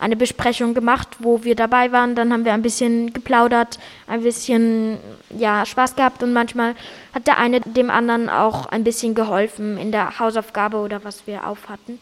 eine 0.00 0.16
Besprechung 0.16 0.74
gemacht, 0.74 1.08
wo 1.20 1.44
wir 1.44 1.54
dabei 1.54 1.92
waren. 1.92 2.14
Dann 2.14 2.32
haben 2.32 2.44
wir 2.44 2.52
ein 2.52 2.62
bisschen 2.62 3.12
geplaudert, 3.12 3.78
ein 4.06 4.22
bisschen 4.22 4.98
ja, 5.30 5.64
Spaß 5.64 5.96
gehabt 5.96 6.22
und 6.22 6.32
manchmal 6.32 6.74
hat 7.14 7.26
der 7.26 7.38
eine 7.38 7.60
dem 7.60 7.90
anderen 7.90 8.28
auch 8.28 8.66
ein 8.66 8.84
bisschen 8.84 9.14
geholfen 9.14 9.78
in 9.78 9.92
der 9.92 10.18
Hausaufgabe 10.18 10.78
oder 10.78 11.04
was 11.04 11.26
wir 11.26 11.46
aufhatten. 11.46 11.98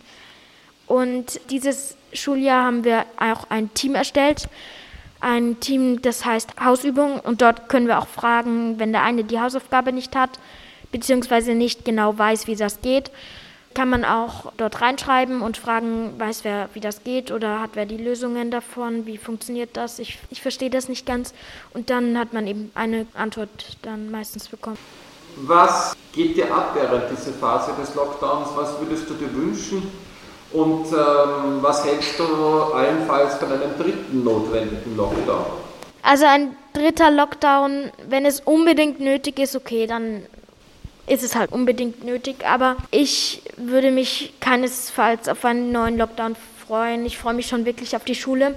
Und 0.86 1.40
dieses 1.50 1.96
Schuljahr 2.12 2.64
haben 2.64 2.84
wir 2.84 3.04
auch 3.18 3.48
ein 3.50 3.72
Team 3.74 3.94
erstellt. 3.94 4.48
Ein 5.20 5.60
Team, 5.60 6.02
das 6.02 6.24
heißt 6.24 6.60
Hausübung 6.62 7.20
und 7.20 7.40
dort 7.42 7.68
können 7.68 7.86
wir 7.86 8.00
auch 8.00 8.08
fragen, 8.08 8.80
wenn 8.80 8.92
der 8.92 9.04
eine 9.04 9.22
die 9.22 9.38
Hausaufgabe 9.38 9.92
nicht 9.92 10.16
hat, 10.16 10.30
beziehungsweise 10.92 11.54
nicht 11.54 11.84
genau 11.84 12.16
weiß, 12.16 12.46
wie 12.46 12.56
das 12.56 12.80
geht, 12.80 13.10
kann 13.74 13.88
man 13.88 14.04
auch 14.04 14.52
dort 14.56 14.80
reinschreiben 14.80 15.40
und 15.40 15.56
fragen, 15.56 16.14
weiß 16.18 16.44
wer, 16.44 16.68
wie 16.74 16.80
das 16.80 17.04
geht 17.04 17.30
oder 17.30 17.60
hat 17.60 17.70
wer 17.74 17.86
die 17.86 17.96
Lösungen 17.96 18.50
davon, 18.50 19.06
wie 19.06 19.16
funktioniert 19.16 19.70
das, 19.76 19.98
ich, 19.98 20.18
ich 20.30 20.42
verstehe 20.42 20.70
das 20.70 20.88
nicht 20.88 21.06
ganz 21.06 21.32
und 21.72 21.90
dann 21.90 22.18
hat 22.18 22.32
man 22.32 22.46
eben 22.46 22.70
eine 22.74 23.06
Antwort 23.14 23.48
dann 23.82 24.10
meistens 24.10 24.48
bekommen. 24.48 24.78
Was 25.36 25.96
geht 26.12 26.36
dir 26.36 26.54
ab 26.54 26.72
während 26.74 27.10
dieser 27.10 27.32
Phase 27.32 27.72
des 27.80 27.94
Lockdowns? 27.94 28.48
Was 28.54 28.78
würdest 28.78 29.08
du 29.08 29.14
dir 29.14 29.34
wünschen? 29.34 29.90
Und 30.52 30.86
ähm, 30.88 31.62
was 31.62 31.84
hältst 31.86 32.18
du 32.18 32.24
allenfalls 32.74 33.36
von 33.36 33.50
einem 33.50 33.76
dritten 33.78 34.22
notwendigen 34.22 34.94
Lockdown? 34.94 35.46
Also 36.02 36.26
ein 36.26 36.54
dritter 36.74 37.10
Lockdown, 37.10 37.90
wenn 38.08 38.26
es 38.26 38.40
unbedingt 38.40 39.00
nötig 39.00 39.38
ist, 39.38 39.56
okay, 39.56 39.86
dann 39.86 40.24
ist 41.06 41.22
es 41.22 41.34
halt 41.34 41.52
unbedingt 41.52 42.04
nötig. 42.04 42.44
Aber 42.46 42.76
ich 42.90 43.42
würde 43.56 43.90
mich 43.90 44.34
keinesfalls 44.40 45.28
auf 45.28 45.44
einen 45.44 45.72
neuen 45.72 45.98
Lockdown 45.98 46.36
freuen. 46.66 47.04
Ich 47.06 47.18
freue 47.18 47.34
mich 47.34 47.46
schon 47.46 47.64
wirklich 47.64 47.96
auf 47.96 48.04
die 48.04 48.14
Schule. 48.14 48.56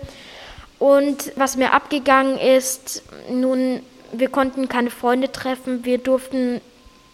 Und 0.79 1.31
was 1.35 1.57
mir 1.57 1.73
abgegangen 1.73 2.37
ist, 2.37 3.03
nun, 3.29 3.81
wir 4.11 4.29
konnten 4.29 4.67
keine 4.69 4.91
Freunde 4.91 5.31
treffen. 5.31 5.85
Wir 5.85 5.97
durften 5.97 6.61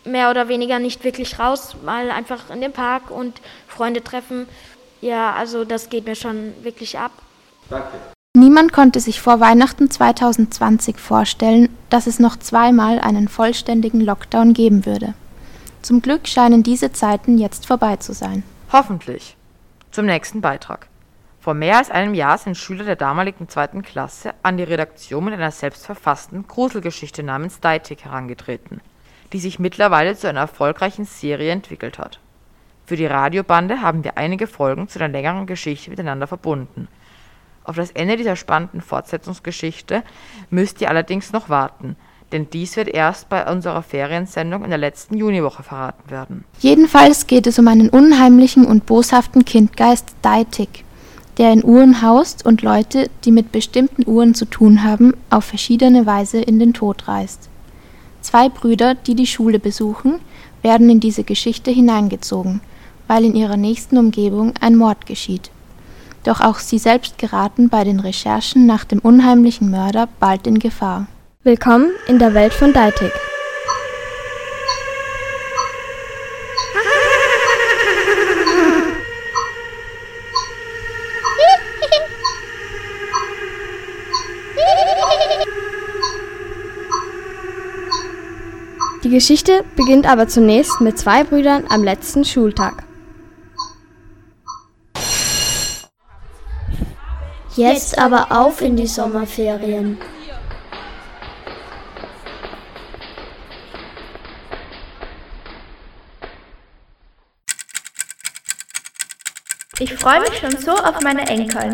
mehr 0.04 0.32
oder 0.32 0.48
weniger 0.48 0.80
nicht 0.80 1.04
wirklich 1.04 1.40
raus, 1.40 1.76
mal 1.84 2.10
einfach 2.10 2.50
in 2.50 2.62
den 2.62 2.72
Park 2.72 3.12
und 3.12 3.40
Freunde 3.68 4.04
treffen. 4.04 4.48
Ja, 5.00 5.34
also 5.34 5.64
das 5.64 5.90
geht 5.90 6.06
mir 6.06 6.16
schon 6.16 6.54
wirklich 6.64 6.98
ab. 6.98 7.12
Danke. 7.70 7.98
Niemand 8.34 8.72
konnte 8.72 9.02
sich 9.02 9.20
vor 9.20 9.42
Weihnachten 9.42 9.92
2020 9.92 10.98
vorstellen, 10.98 11.70
dass 11.90 12.08
es 12.08 12.18
noch 12.18 12.38
zweimal 12.38 13.00
einen 13.00 13.28
vollständigen 13.28 14.00
Lockdown 14.00 14.54
geben 14.54 14.86
würde. 14.86 15.14
Zum 15.82 16.04
Glück 16.04 16.28
scheinen 16.28 16.62
diese 16.62 16.92
Zeiten 16.92 17.40
jetzt 17.40 17.66
vorbei 17.66 17.96
zu 17.96 18.14
sein. 18.14 18.44
Hoffentlich. 18.72 19.36
Zum 19.90 20.06
nächsten 20.06 20.40
Beitrag. 20.40 20.88
Vor 21.40 21.56
mehr 21.56 21.78
als 21.78 21.90
einem 21.90 22.14
Jahr 22.14 22.38
sind 22.38 22.56
Schüler 22.56 22.86
der 22.86 22.96
damaligen 22.96 23.50
zweiten 23.50 23.82
Klasse 23.82 24.36
an 24.44 24.58
die 24.58 24.64
Redaktion 24.64 25.26
mit 25.26 25.34
einer 25.34 25.50
selbstverfassten 25.50 26.48
Gruselgeschichte 26.48 27.24
namens 27.24 27.62
Deitik 27.62 28.06
herangetreten, 28.06 28.80
die 29.34 29.40
sich 29.40 29.58
mittlerweile 29.58 30.16
zu 30.16 30.30
einer 30.30 30.42
erfolgreichen 30.42 31.06
Serie 31.06 31.52
entwickelt 31.52 31.98
hat. 31.98 32.20
Für 32.86 32.96
die 32.96 33.08
Radiobande 33.08 33.82
haben 33.82 34.04
wir 34.04 34.20
einige 34.20 34.46
Folgen 34.46 34.88
zu 34.88 35.00
der 35.00 35.08
längeren 35.08 35.48
Geschichte 35.48 35.90
miteinander 35.90 36.28
verbunden. 36.28 36.90
Auf 37.64 37.76
das 37.76 37.90
Ende 37.90 38.18
dieser 38.18 38.36
spannenden 38.36 38.82
Fortsetzungsgeschichte 38.82 40.04
müsst 40.52 40.80
ihr 40.80 40.90
allerdings 40.90 41.34
noch 41.34 41.50
warten– 41.50 41.96
denn 42.32 42.48
dies 42.52 42.76
wird 42.78 42.88
erst 42.88 43.30
bei 43.30 43.50
unserer 43.52 43.84
Feriensendung 43.84 44.64
in 44.64 44.70
der 44.70 44.80
letzten 44.80 45.18
Juniwoche 45.18 45.64
verraten 45.64 46.10
werden. 46.10 46.44
Jedenfalls 46.60 47.28
geht 47.28 47.48
es 47.48 47.60
um 47.60 47.68
einen 47.68 47.90
unheimlichen 47.90 48.66
und 48.66 48.86
boshaften 48.86 49.46
Kindgeist 49.46 50.08
Daitik, 50.22 50.84
der 51.38 51.52
in 51.52 51.64
Uhren 51.64 52.02
haust 52.02 52.46
und 52.46 52.62
Leute, 52.62 53.10
die 53.26 53.32
mit 53.32 53.52
bestimmten 53.52 54.08
Uhren 54.08 54.36
zu 54.36 54.46
tun 54.46 54.84
haben, 54.84 55.14
auf 55.30 55.46
verschiedene 55.46 56.06
Weise 56.06 56.42
in 56.42 56.60
den 56.60 56.74
Tod 56.74 57.08
reißt. 57.08 57.50
Zwei 58.22 58.50
Brüder, 58.50 58.96
die 58.96 59.16
die 59.16 59.28
Schule 59.28 59.60
besuchen, 59.60 60.20
werden 60.62 60.90
in 60.90 61.00
diese 61.00 61.24
Geschichte 61.24 61.72
hineingezogen, 61.72 62.62
weil 63.08 63.26
in 63.26 63.36
ihrer 63.36 63.58
nächsten 63.58 63.98
Umgebung 63.98 64.54
ein 64.62 64.76
Mord 64.76 65.06
geschieht. 65.06 65.50
Doch 66.24 66.40
auch 66.40 66.60
sie 66.60 66.78
selbst 66.78 67.18
geraten 67.18 67.70
bei 67.70 67.84
den 67.84 68.00
Recherchen 68.00 68.68
nach 68.68 68.86
dem 68.86 69.00
unheimlichen 69.00 69.72
Mörder 69.72 70.08
bald 70.20 70.46
in 70.46 70.60
Gefahr. 70.60 71.08
Willkommen 71.44 71.90
in 72.06 72.20
der 72.20 72.36
Welt 72.36 72.54
von 72.54 72.72
Deitig. 72.72 73.12
Die 89.04 89.10
Geschichte 89.10 89.64
beginnt 89.76 90.06
aber 90.08 90.28
zunächst 90.28 90.80
mit 90.80 91.00
zwei 91.00 91.24
Brüdern 91.24 91.66
am 91.70 91.84
letzten 91.84 92.24
Schultag. 92.24 92.84
Jetzt 97.56 97.98
aber 97.98 98.28
auf 98.30 98.62
in 98.62 98.76
die 98.76 98.86
Sommerferien. 98.86 99.98
Ich 109.82 109.96
freue 109.96 110.22
mich 110.22 110.38
schon 110.38 110.56
so 110.60 110.74
auf 110.74 111.02
meine 111.02 111.26
Enkel. 111.28 111.74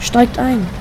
Steigt 0.00 0.36
ein. 0.40 0.79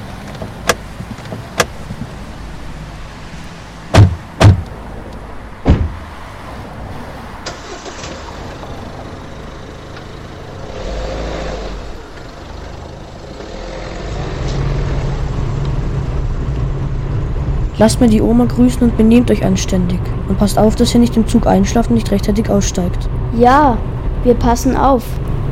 Lasst 17.79 18.01
mir 18.01 18.09
die 18.09 18.21
Oma 18.21 18.43
grüßen 18.43 18.81
und 18.81 18.98
benehmt 18.98 19.31
euch 19.31 19.45
anständig. 19.45 20.01
Und 20.27 20.38
passt 20.38 20.57
auf, 20.57 20.75
dass 20.75 20.93
ihr 20.93 21.00
nicht 21.00 21.15
im 21.15 21.25
Zug 21.25 21.48
einschlaft 21.48 21.89
und 21.89 21.95
nicht 21.95 22.12
rechtzeitig 22.12 22.50
aussteigt. 22.50 23.07
Ja, 23.38 23.77
wir 24.25 24.33
passen 24.33 24.75
auf. 24.75 25.03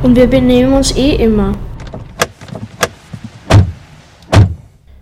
Und 0.02 0.14
wir 0.14 0.26
benehmen 0.26 0.74
uns 0.74 0.94
eh 0.94 1.14
immer. 1.14 1.52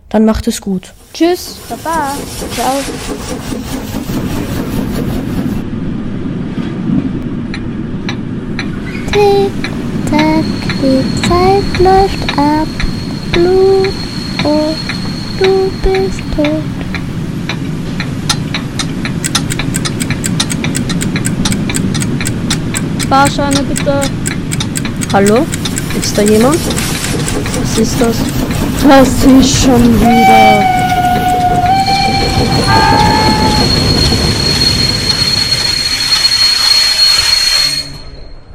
Dann 0.08 0.24
macht 0.24 0.46
es 0.46 0.60
gut. 0.60 0.94
Tschüss. 1.12 1.58
Baba. 1.68 2.12
Ciao. 2.54 2.74
Tick, 9.12 9.52
tack, 10.10 10.44
die 10.80 11.28
Zeit 11.28 11.80
läuft 11.80 12.38
ab. 12.38 12.68
Blut, 13.32 13.92
oh, 14.44 14.74
du 15.40 15.70
bist 15.82 16.20
tot. 16.36 16.75
Fahrscheine 23.08 23.62
bitte. 23.62 24.00
Hallo? 25.12 25.46
Ist 26.00 26.18
da 26.18 26.22
jemand? 26.22 26.58
Was 27.60 27.78
ist 27.78 28.00
das? 28.00 28.16
Das 28.88 29.24
ist 29.24 29.62
schon 29.62 30.00
wieder. 30.00 30.64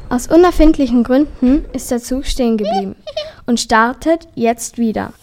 Aus 0.10 0.28
unerfindlichen 0.28 1.06
Gründen 1.06 1.64
ist 1.72 1.90
der 1.90 2.04
Zug 2.04 2.26
stehen 2.26 2.58
geblieben 2.58 2.96
und 3.46 3.62
startet 3.62 4.28
jetzt 4.36 4.78
wieder. 4.78 5.14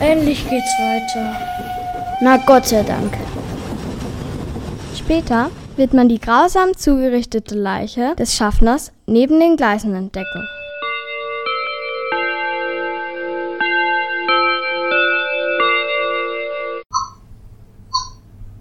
Endlich 0.00 0.48
geht's 0.48 0.72
weiter. 0.80 1.36
Na 2.20 2.36
Gott 2.38 2.66
sei 2.66 2.82
Dank. 2.82 3.12
Später 5.08 5.50
wird 5.76 5.94
man 5.94 6.10
die 6.10 6.20
grausam 6.20 6.76
zugerichtete 6.76 7.54
Leiche 7.54 8.14
des 8.16 8.34
Schaffners 8.34 8.92
neben 9.06 9.40
den 9.40 9.56
Gleisen 9.56 9.94
entdecken. 9.94 10.46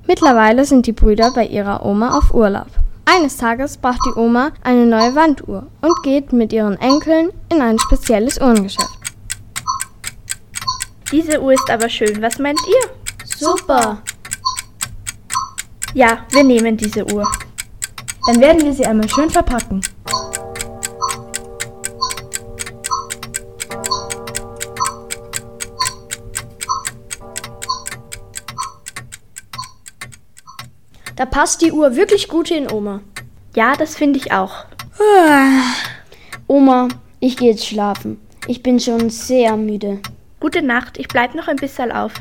Mittlerweile 0.07 0.63
sind 0.63 0.85
die 0.85 0.93
Brüder 0.93 1.33
bei 1.35 1.45
ihrer 1.45 1.85
Oma 1.85 2.17
auf 2.17 2.33
Urlaub. 2.33 2.67
Eines 3.03 3.35
Tages 3.35 3.75
braucht 3.75 3.99
die 4.05 4.17
Oma 4.17 4.53
eine 4.63 4.85
neue 4.85 5.15
Wanduhr 5.15 5.67
und 5.81 6.01
geht 6.03 6.31
mit 6.31 6.53
ihren 6.53 6.79
Enkeln 6.79 7.31
in 7.51 7.59
ein 7.59 7.77
spezielles 7.77 8.39
Uhrengeschäft. 8.39 8.87
Diese 11.11 11.41
Uhr 11.41 11.51
ist 11.51 11.69
aber 11.69 11.89
schön, 11.89 12.21
was 12.21 12.39
meint 12.39 12.61
ihr? 12.69 13.25
Super. 13.35 14.01
Ja, 15.97 16.19
wir 16.29 16.43
nehmen 16.43 16.77
diese 16.77 17.11
Uhr. 17.11 17.27
Dann 18.27 18.39
werden 18.39 18.63
wir 18.63 18.71
sie 18.71 18.85
einmal 18.85 19.09
schön 19.09 19.31
verpacken. 19.31 19.81
Da 31.15 31.25
passt 31.25 31.63
die 31.63 31.71
Uhr 31.71 31.95
wirklich 31.95 32.27
gut 32.27 32.49
hin, 32.49 32.71
Oma. 32.71 33.01
Ja, 33.55 33.75
das 33.75 33.95
finde 33.95 34.19
ich 34.19 34.31
auch. 34.31 34.65
Oma, 36.45 36.89
ich 37.19 37.37
gehe 37.37 37.49
jetzt 37.49 37.65
schlafen. 37.65 38.21
Ich 38.45 38.61
bin 38.61 38.79
schon 38.79 39.09
sehr 39.09 39.57
müde. 39.57 39.99
Gute 40.39 40.61
Nacht, 40.61 40.99
ich 40.99 41.07
bleib 41.07 41.33
noch 41.33 41.47
ein 41.47 41.55
bisschen 41.55 41.91
auf. 41.91 42.13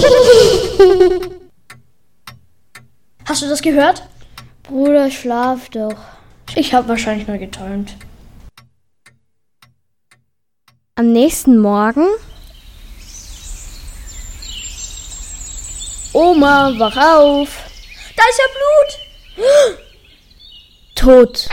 Hast 3.26 3.42
du 3.42 3.48
das 3.48 3.62
gehört? 3.62 4.02
Bruder, 4.62 5.10
schlaf 5.10 5.68
doch. 5.70 5.96
Ich 6.54 6.74
habe 6.74 6.88
wahrscheinlich 6.88 7.28
nur 7.28 7.38
geträumt. 7.38 7.96
Am 10.96 11.12
nächsten 11.12 11.58
Morgen 11.58 12.06
Oma, 16.12 16.72
wach 16.76 16.96
auf! 16.96 17.56
Da 18.16 18.22
ist 18.28 18.38
ja 18.38 18.44
Blut! 18.52 19.90
tot. 21.00 21.48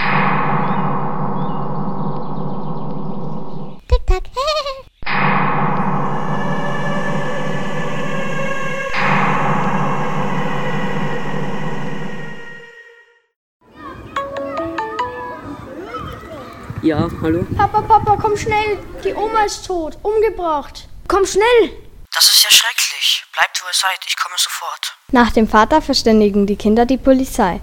Ja, 16.88 17.10
hallo? 17.22 17.46
Papa, 17.58 17.82
Papa, 17.82 18.16
komm 18.16 18.38
schnell! 18.38 18.78
Die 19.04 19.14
Oma 19.14 19.44
ist 19.46 19.66
tot, 19.66 19.98
umgebracht. 20.04 20.88
Komm 21.10 21.26
schnell! 21.26 21.70
Das 22.14 22.24
ist 22.24 22.42
ja 22.46 22.50
schrecklich. 22.50 23.26
Bleibt, 23.34 23.62
wo 23.62 23.68
ihr 23.68 23.74
seid. 23.74 24.00
Ich 24.08 24.16
komme 24.16 24.36
sofort. 24.38 24.96
Nach 25.12 25.32
dem 25.32 25.50
Vater 25.50 25.82
verständigen 25.82 26.48
die 26.48 26.56
Kinder 26.56 26.86
die 26.86 26.96
Polizei. 26.96 27.60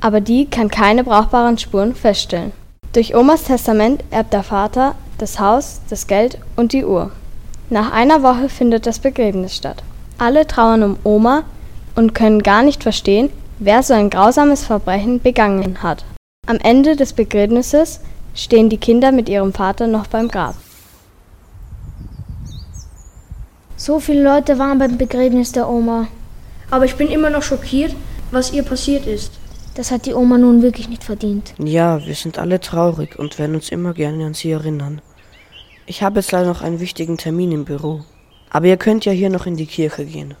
Aber 0.00 0.20
die 0.20 0.48
kann 0.48 0.68
keine 0.68 1.02
brauchbaren 1.02 1.58
Spuren 1.58 1.96
feststellen. 1.96 2.52
Durch 2.92 3.16
Omas 3.16 3.42
Testament 3.42 4.04
erbt 4.12 4.32
der 4.32 4.44
Vater 4.44 4.94
das 5.18 5.40
Haus, 5.40 5.80
das 5.90 6.06
Geld 6.06 6.38
und 6.54 6.72
die 6.72 6.84
Uhr. 6.84 7.10
Nach 7.68 7.90
einer 7.90 8.22
Woche 8.22 8.48
findet 8.48 8.86
das 8.86 9.00
Begräbnis 9.00 9.56
statt. 9.56 9.82
Alle 10.18 10.46
trauern 10.46 10.84
um 10.84 10.98
Oma 11.02 11.42
und 11.96 12.14
können 12.14 12.44
gar 12.44 12.62
nicht 12.62 12.84
verstehen, 12.84 13.32
wer 13.58 13.82
so 13.82 13.92
ein 13.92 14.08
grausames 14.08 14.64
Verbrechen 14.64 15.20
begangen 15.20 15.82
hat. 15.82 16.04
Am 16.46 16.58
Ende 16.58 16.94
des 16.94 17.12
Begräbnisses 17.12 18.00
stehen 18.34 18.68
die 18.68 18.78
Kinder 18.78 19.12
mit 19.12 19.28
ihrem 19.28 19.52
Vater 19.52 19.86
noch 19.86 20.06
beim 20.06 20.28
Grab. 20.28 20.54
So 23.76 23.98
viele 23.98 24.22
Leute 24.22 24.58
waren 24.58 24.78
beim 24.78 24.96
Begräbnis 24.96 25.52
der 25.52 25.68
Oma. 25.68 26.06
Aber 26.70 26.84
ich 26.84 26.94
bin 26.94 27.08
immer 27.08 27.30
noch 27.30 27.42
schockiert, 27.42 27.94
was 28.30 28.52
ihr 28.52 28.62
passiert 28.62 29.06
ist. 29.06 29.32
Das 29.74 29.90
hat 29.90 30.06
die 30.06 30.14
Oma 30.14 30.38
nun 30.38 30.62
wirklich 30.62 30.88
nicht 30.88 31.02
verdient. 31.02 31.54
Ja, 31.58 32.04
wir 32.06 32.14
sind 32.14 32.38
alle 32.38 32.60
traurig 32.60 33.18
und 33.18 33.38
werden 33.38 33.54
uns 33.54 33.70
immer 33.70 33.94
gerne 33.94 34.26
an 34.26 34.34
sie 34.34 34.50
erinnern. 34.50 35.00
Ich 35.86 36.02
habe 36.02 36.20
jetzt 36.20 36.30
leider 36.30 36.46
noch 36.46 36.62
einen 36.62 36.80
wichtigen 36.80 37.16
Termin 37.16 37.52
im 37.52 37.64
Büro. 37.64 38.02
Aber 38.50 38.66
ihr 38.66 38.76
könnt 38.76 39.04
ja 39.04 39.12
hier 39.12 39.30
noch 39.30 39.46
in 39.46 39.56
die 39.56 39.66
Kirche 39.66 40.04
gehen. 40.04 40.34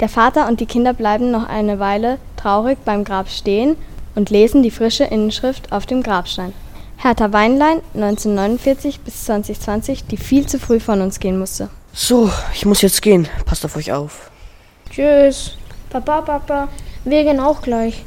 Der 0.00 0.08
Vater 0.08 0.46
und 0.48 0.60
die 0.60 0.66
Kinder 0.66 0.92
bleiben 0.92 1.32
noch 1.32 1.48
eine 1.48 1.80
Weile 1.80 2.18
traurig 2.36 2.78
beim 2.84 3.02
Grab 3.02 3.28
stehen 3.28 3.76
und 4.18 4.30
lesen 4.30 4.64
die 4.64 4.72
frische 4.72 5.04
Inschrift 5.04 5.70
auf 5.70 5.86
dem 5.86 6.02
Grabstein. 6.02 6.52
Hertha 6.96 7.32
Weinlein, 7.32 7.80
1949 7.94 8.98
bis 8.98 9.26
2020, 9.26 10.06
die 10.06 10.16
viel 10.16 10.44
zu 10.44 10.58
früh 10.58 10.80
von 10.80 11.00
uns 11.00 11.20
gehen 11.20 11.38
musste. 11.38 11.70
So, 11.92 12.28
ich 12.52 12.66
muss 12.66 12.82
jetzt 12.82 13.00
gehen. 13.00 13.28
Passt 13.46 13.64
auf 13.64 13.76
euch 13.76 13.92
auf. 13.92 14.32
Tschüss. 14.90 15.56
Papa, 15.88 16.22
Papa, 16.22 16.66
wir 17.04 17.22
gehen 17.22 17.38
auch 17.38 17.62
gleich. 17.62 18.04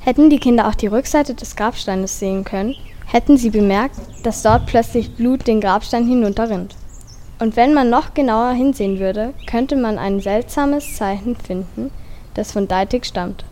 Hätten 0.00 0.30
die 0.30 0.40
Kinder 0.40 0.66
auch 0.66 0.74
die 0.74 0.86
Rückseite 0.86 1.34
des 1.34 1.54
Grabsteines 1.54 2.18
sehen 2.18 2.44
können, 2.44 2.74
hätten 3.06 3.36
sie 3.36 3.50
bemerkt, 3.50 3.96
dass 4.22 4.40
dort 4.40 4.64
plötzlich 4.64 5.16
Blut 5.16 5.46
den 5.46 5.60
Grabstein 5.60 6.06
hinunterrinnt. 6.06 6.76
Und 7.40 7.56
wenn 7.56 7.74
man 7.74 7.90
noch 7.90 8.14
genauer 8.14 8.52
hinsehen 8.52 8.98
würde, 9.00 9.34
könnte 9.46 9.76
man 9.76 9.98
ein 9.98 10.20
seltsames 10.20 10.96
Zeichen 10.96 11.36
finden, 11.36 11.90
das 12.34 12.52
von 12.52 12.68
Deitig 12.68 13.04
stammt. 13.04 13.44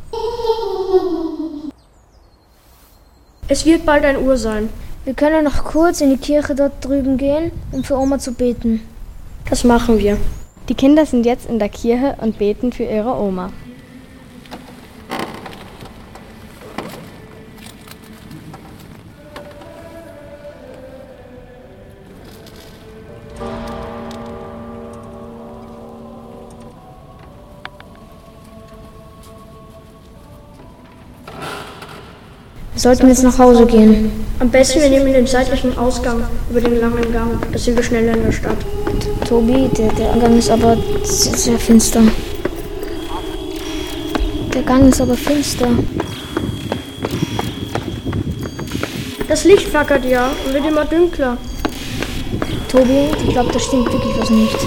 Es 3.48 3.66
wird 3.66 3.84
bald 3.84 4.04
ein 4.04 4.16
Uhr 4.16 4.36
sein. 4.36 4.68
Wir 5.04 5.14
können 5.14 5.44
noch 5.44 5.64
kurz 5.64 6.00
in 6.00 6.10
die 6.10 6.16
Kirche 6.16 6.54
dort 6.54 6.84
drüben 6.84 7.16
gehen, 7.16 7.50
um 7.72 7.82
für 7.82 7.98
Oma 7.98 8.18
zu 8.18 8.32
beten. 8.32 8.86
Das 9.50 9.64
machen 9.64 9.98
wir. 9.98 10.16
Die 10.68 10.74
Kinder 10.74 11.04
sind 11.06 11.26
jetzt 11.26 11.48
in 11.48 11.58
der 11.58 11.68
Kirche 11.68 12.16
und 12.20 12.38
beten 12.38 12.72
für 12.72 12.84
ihre 12.84 13.14
Oma. 13.14 13.52
Wir 32.82 32.96
sollten 32.96 33.06
jetzt 33.10 33.22
nach 33.22 33.38
Hause 33.38 33.64
gehen. 33.64 34.10
Am 34.40 34.50
besten 34.50 34.80
wir 34.80 34.88
nehmen 34.88 35.12
den 35.12 35.24
seitlichen 35.24 35.78
Ausgang 35.78 36.24
über 36.50 36.60
den 36.60 36.80
langen 36.80 37.12
Gang. 37.12 37.30
Da 37.52 37.56
sind 37.56 37.76
wir 37.76 37.84
schneller 37.84 38.16
in 38.16 38.24
der 38.24 38.32
Stadt. 38.32 38.56
Tobi, 39.28 39.70
der, 39.78 39.92
der 39.92 40.16
Gang 40.20 40.36
ist 40.36 40.50
aber 40.50 40.76
sehr, 41.04 41.38
sehr 41.38 41.58
finster. 41.60 42.00
Der 44.52 44.62
Gang 44.62 44.88
ist 44.88 45.00
aber 45.00 45.14
finster. 45.14 45.68
Das 49.28 49.44
Licht 49.44 49.68
flackert 49.68 50.04
ja 50.04 50.32
und 50.44 50.52
wird 50.52 50.66
immer 50.66 50.84
dunkler. 50.84 51.36
Tobi, 52.68 53.10
ich 53.24 53.30
glaube, 53.32 53.52
da 53.52 53.60
stimmt 53.60 53.92
wirklich 53.92 54.18
was 54.18 54.30
nicht. 54.30 54.58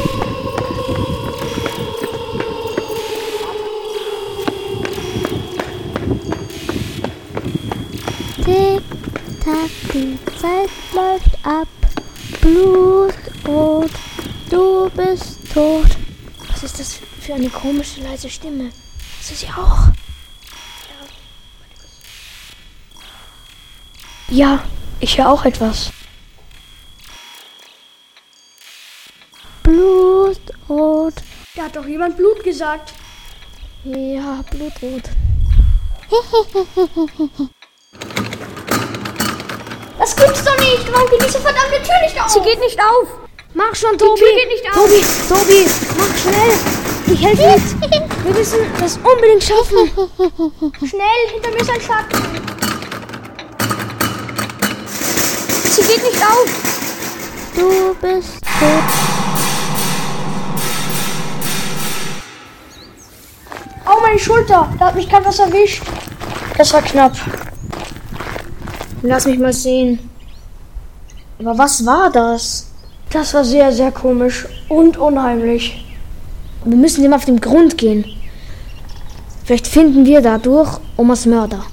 Das 17.00 17.26
für 17.26 17.34
eine 17.34 17.50
komische, 17.50 18.02
leise 18.02 18.30
Stimme? 18.30 18.72
Hast 19.20 19.32
du 19.32 19.36
sie 19.36 19.48
auch? 19.48 19.80
Ja, 24.30 24.64
ich 25.00 25.18
höre 25.18 25.30
auch 25.30 25.46
etwas. 25.46 25.92
Blutrot. 29.64 31.14
Da 31.56 31.64
hat 31.64 31.76
doch 31.76 31.86
jemand 31.86 32.18
Blut 32.18 32.44
gesagt. 32.44 32.94
Ja, 33.84 34.44
blutrot. 34.50 35.04
Das 39.98 40.16
gibt's 40.16 40.44
doch 40.44 40.58
nicht! 40.60 40.92
Warum 40.92 41.10
geht 41.10 41.24
diese 41.26 41.40
verdammte 41.40 41.82
Tür 41.82 42.00
nicht 42.04 42.22
auf? 42.22 42.30
Sie 42.30 42.42
geht 42.42 42.60
nicht 42.60 42.78
auf. 42.80 43.08
Mach 43.54 43.74
schon, 43.74 43.94
Die 43.94 43.98
Tobi! 43.98 44.20
Tür 44.20 44.36
geht 44.36 44.50
nicht 44.50 44.70
auf. 44.70 44.76
Tobi, 44.76 45.04
Tobi, 45.30 45.66
mach 45.98 46.18
schnell! 46.18 46.75
Ich 47.08 47.24
helfe 47.24 47.76
mit! 47.82 48.26
Wir 48.26 48.34
müssen 48.34 48.58
das 48.80 48.98
unbedingt 48.98 49.44
schaffen! 49.44 49.78
Schnell, 50.88 51.30
hinter 51.32 51.52
mir 51.52 51.62
ist 51.62 51.70
ein 51.70 51.82
Schatten! 51.82 52.18
Sie 55.70 55.82
geht 55.84 56.04
nicht 56.04 56.24
auf! 56.24 56.76
Du 57.56 57.96
bist 58.02 58.42
tot. 58.42 58.84
Au, 63.86 64.02
meine 64.02 64.20
Schulter! 64.20 64.68
Da 64.80 64.86
hat 64.88 64.96
mich 64.96 65.08
gerade 65.08 65.26
was 65.26 65.38
erwischt. 65.38 65.84
Das 66.58 66.74
war 66.74 66.82
knapp. 66.82 67.14
Lass 69.04 69.26
mich 69.28 69.38
mal 69.38 69.54
sehen. 69.54 70.10
Aber 71.38 71.56
was 71.56 71.86
war 71.86 72.10
das? 72.10 72.72
Das 73.12 73.34
war 73.36 73.46
sehr, 73.46 73.72
sehr 73.72 73.92
komisch 73.92 74.48
und 74.70 74.98
unheimlich. 74.98 75.85
Wir 76.66 76.78
müssen 76.78 77.04
dem 77.04 77.14
auf 77.14 77.26
den 77.26 77.40
Grund 77.40 77.78
gehen. 77.78 78.06
Vielleicht 79.44 79.68
finden 79.68 80.06
wir 80.06 80.22
dadurch 80.22 80.80
Omas 80.98 81.28
Mörder. 81.28 81.64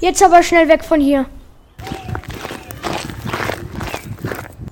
Jetzt 0.00 0.22
aber 0.22 0.42
schnell 0.42 0.68
weg 0.68 0.84
von 0.84 1.00
hier. 1.00 1.24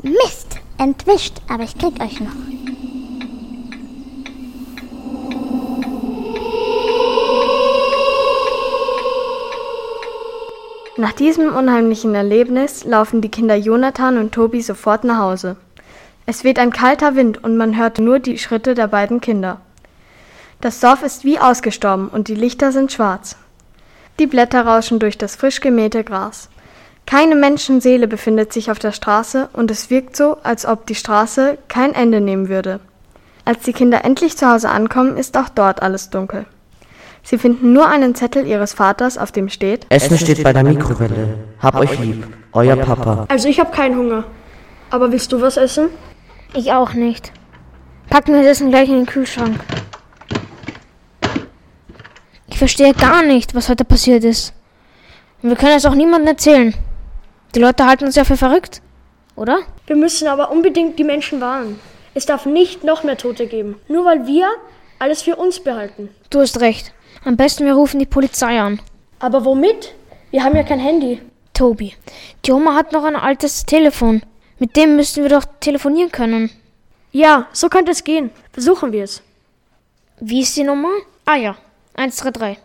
Mist, 0.02 0.58
entwischt, 0.76 1.40
aber 1.48 1.62
ich 1.62 1.78
krieg 1.78 1.98
euch 2.02 2.20
noch. 2.20 2.34
Nach 10.98 11.12
diesem 11.12 11.54
unheimlichen 11.54 12.14
Erlebnis 12.14 12.84
laufen 12.84 13.22
die 13.22 13.30
Kinder 13.30 13.56
Jonathan 13.56 14.18
und 14.18 14.32
Tobi 14.32 14.60
sofort 14.60 15.04
nach 15.04 15.18
Hause. 15.18 15.56
Es 16.26 16.44
weht 16.44 16.58
ein 16.58 16.72
kalter 16.72 17.16
Wind 17.16 17.44
und 17.44 17.56
man 17.56 17.76
hört 17.76 17.98
nur 17.98 18.18
die 18.18 18.38
Schritte 18.38 18.74
der 18.74 18.88
beiden 18.88 19.20
Kinder. 19.20 19.60
Das 20.60 20.80
Dorf 20.80 21.02
ist 21.02 21.24
wie 21.24 21.38
ausgestorben 21.38 22.08
und 22.08 22.28
die 22.28 22.34
Lichter 22.34 22.72
sind 22.72 22.92
schwarz. 22.92 23.36
Die 24.18 24.26
Blätter 24.26 24.64
rauschen 24.64 24.98
durch 24.98 25.18
das 25.18 25.36
frisch 25.36 25.60
gemähte 25.60 26.04
Gras. 26.04 26.48
Keine 27.06 27.34
Menschenseele 27.34 28.08
befindet 28.08 28.52
sich 28.52 28.70
auf 28.70 28.78
der 28.78 28.92
Straße 28.92 29.50
und 29.52 29.70
es 29.70 29.90
wirkt 29.90 30.16
so, 30.16 30.38
als 30.42 30.64
ob 30.64 30.86
die 30.86 30.94
Straße 30.94 31.58
kein 31.68 31.94
Ende 31.94 32.20
nehmen 32.22 32.48
würde. 32.48 32.80
Als 33.44 33.60
die 33.64 33.74
Kinder 33.74 34.06
endlich 34.06 34.38
zu 34.38 34.48
Hause 34.48 34.70
ankommen, 34.70 35.18
ist 35.18 35.36
auch 35.36 35.50
dort 35.50 35.82
alles 35.82 36.08
dunkel. 36.08 36.46
Sie 37.22 37.36
finden 37.36 37.74
nur 37.74 37.88
einen 37.88 38.14
Zettel 38.14 38.46
ihres 38.46 38.72
Vaters, 38.72 39.18
auf 39.18 39.32
dem 39.32 39.50
steht 39.50 39.86
Essen 39.90 40.16
steht 40.16 40.42
bei 40.42 40.52
der 40.54 40.64
Mikrowelle. 40.64 41.34
Hab 41.60 41.74
euch 41.76 41.98
lieb. 41.98 42.26
Euer 42.52 42.76
Papa. 42.76 43.26
Also 43.28 43.48
ich 43.48 43.60
habe 43.60 43.70
keinen 43.70 43.96
Hunger. 43.96 44.24
Aber 44.90 45.12
willst 45.12 45.32
du 45.32 45.40
was 45.40 45.56
essen? 45.56 45.88
Ich 46.56 46.72
auch 46.72 46.94
nicht. 46.94 47.32
Packen 48.10 48.32
wir 48.32 48.44
das 48.44 48.60
gleich 48.60 48.88
in 48.88 48.96
den 48.96 49.06
Kühlschrank. 49.06 49.58
Ich 52.46 52.58
verstehe 52.58 52.94
gar 52.94 53.24
nicht, 53.24 53.54
was 53.56 53.68
heute 53.68 53.84
passiert 53.84 54.22
ist. 54.22 54.54
Und 55.42 55.48
wir 55.48 55.56
können 55.56 55.76
es 55.76 55.84
auch 55.84 55.96
niemandem 55.96 56.28
erzählen. 56.28 56.74
Die 57.54 57.58
Leute 57.58 57.86
halten 57.86 58.04
uns 58.04 58.14
ja 58.14 58.24
für 58.24 58.36
verrückt, 58.36 58.82
oder? 59.34 59.58
Wir 59.86 59.96
müssen 59.96 60.28
aber 60.28 60.52
unbedingt 60.52 60.98
die 60.98 61.04
Menschen 61.04 61.40
warnen. 61.40 61.80
Es 62.14 62.26
darf 62.26 62.46
nicht 62.46 62.84
noch 62.84 63.02
mehr 63.02 63.16
Tote 63.16 63.48
geben. 63.48 63.80
Nur 63.88 64.04
weil 64.04 64.26
wir 64.28 64.48
alles 65.00 65.22
für 65.22 65.34
uns 65.34 65.58
behalten. 65.58 66.08
Du 66.30 66.40
hast 66.40 66.60
recht. 66.60 66.92
Am 67.24 67.36
besten 67.36 67.64
wir 67.66 67.74
rufen 67.74 67.98
die 67.98 68.06
Polizei 68.06 68.60
an. 68.60 68.80
Aber 69.18 69.44
womit? 69.44 69.94
Wir 70.30 70.44
haben 70.44 70.54
ja 70.54 70.62
kein 70.62 70.78
Handy. 70.78 71.20
Tobi, 71.52 71.94
die 72.44 72.52
Oma 72.52 72.74
hat 72.74 72.92
noch 72.92 73.04
ein 73.04 73.16
altes 73.16 73.64
Telefon. 73.64 74.22
Mit 74.58 74.76
dem 74.76 74.96
müssten 74.96 75.22
wir 75.22 75.30
doch 75.30 75.44
telefonieren 75.60 76.12
können. 76.12 76.50
Ja, 77.10 77.48
so 77.52 77.68
könnte 77.68 77.92
es 77.92 78.04
gehen. 78.04 78.30
Versuchen 78.52 78.92
wir 78.92 79.04
es. 79.04 79.22
Wie 80.20 80.42
ist 80.42 80.56
die 80.56 80.64
Nummer? 80.64 80.90
Ah 81.24 81.36
ja, 81.36 81.56
133. 81.94 82.58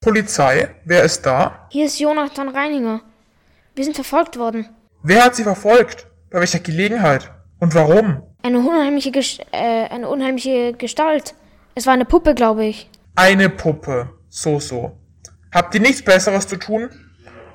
Polizei, 0.00 0.74
wer 0.84 1.04
ist 1.04 1.22
da? 1.22 1.68
Hier 1.70 1.86
ist 1.86 2.00
Jonathan 2.00 2.48
Reininger. 2.48 3.02
Wir 3.74 3.84
sind 3.84 3.94
verfolgt 3.94 4.36
worden. 4.38 4.68
Wer 5.02 5.24
hat 5.24 5.36
Sie 5.36 5.44
verfolgt? 5.44 6.06
Bei 6.30 6.40
welcher 6.40 6.58
Gelegenheit? 6.58 7.30
Und 7.60 7.74
warum? 7.74 8.22
Eine 8.42 8.58
unheimliche, 8.58 9.12
Ges 9.12 9.38
äh, 9.52 9.84
eine 9.88 10.08
unheimliche 10.08 10.72
Gestalt. 10.72 11.34
Es 11.74 11.86
war 11.86 11.94
eine 11.94 12.04
Puppe, 12.04 12.34
glaube 12.34 12.64
ich. 12.66 12.88
Eine 13.16 13.48
Puppe. 13.48 14.10
So, 14.28 14.60
so. 14.60 14.98
Habt 15.52 15.74
ihr 15.74 15.80
nichts 15.80 16.02
Besseres 16.02 16.46
zu 16.46 16.56
tun? 16.56 16.90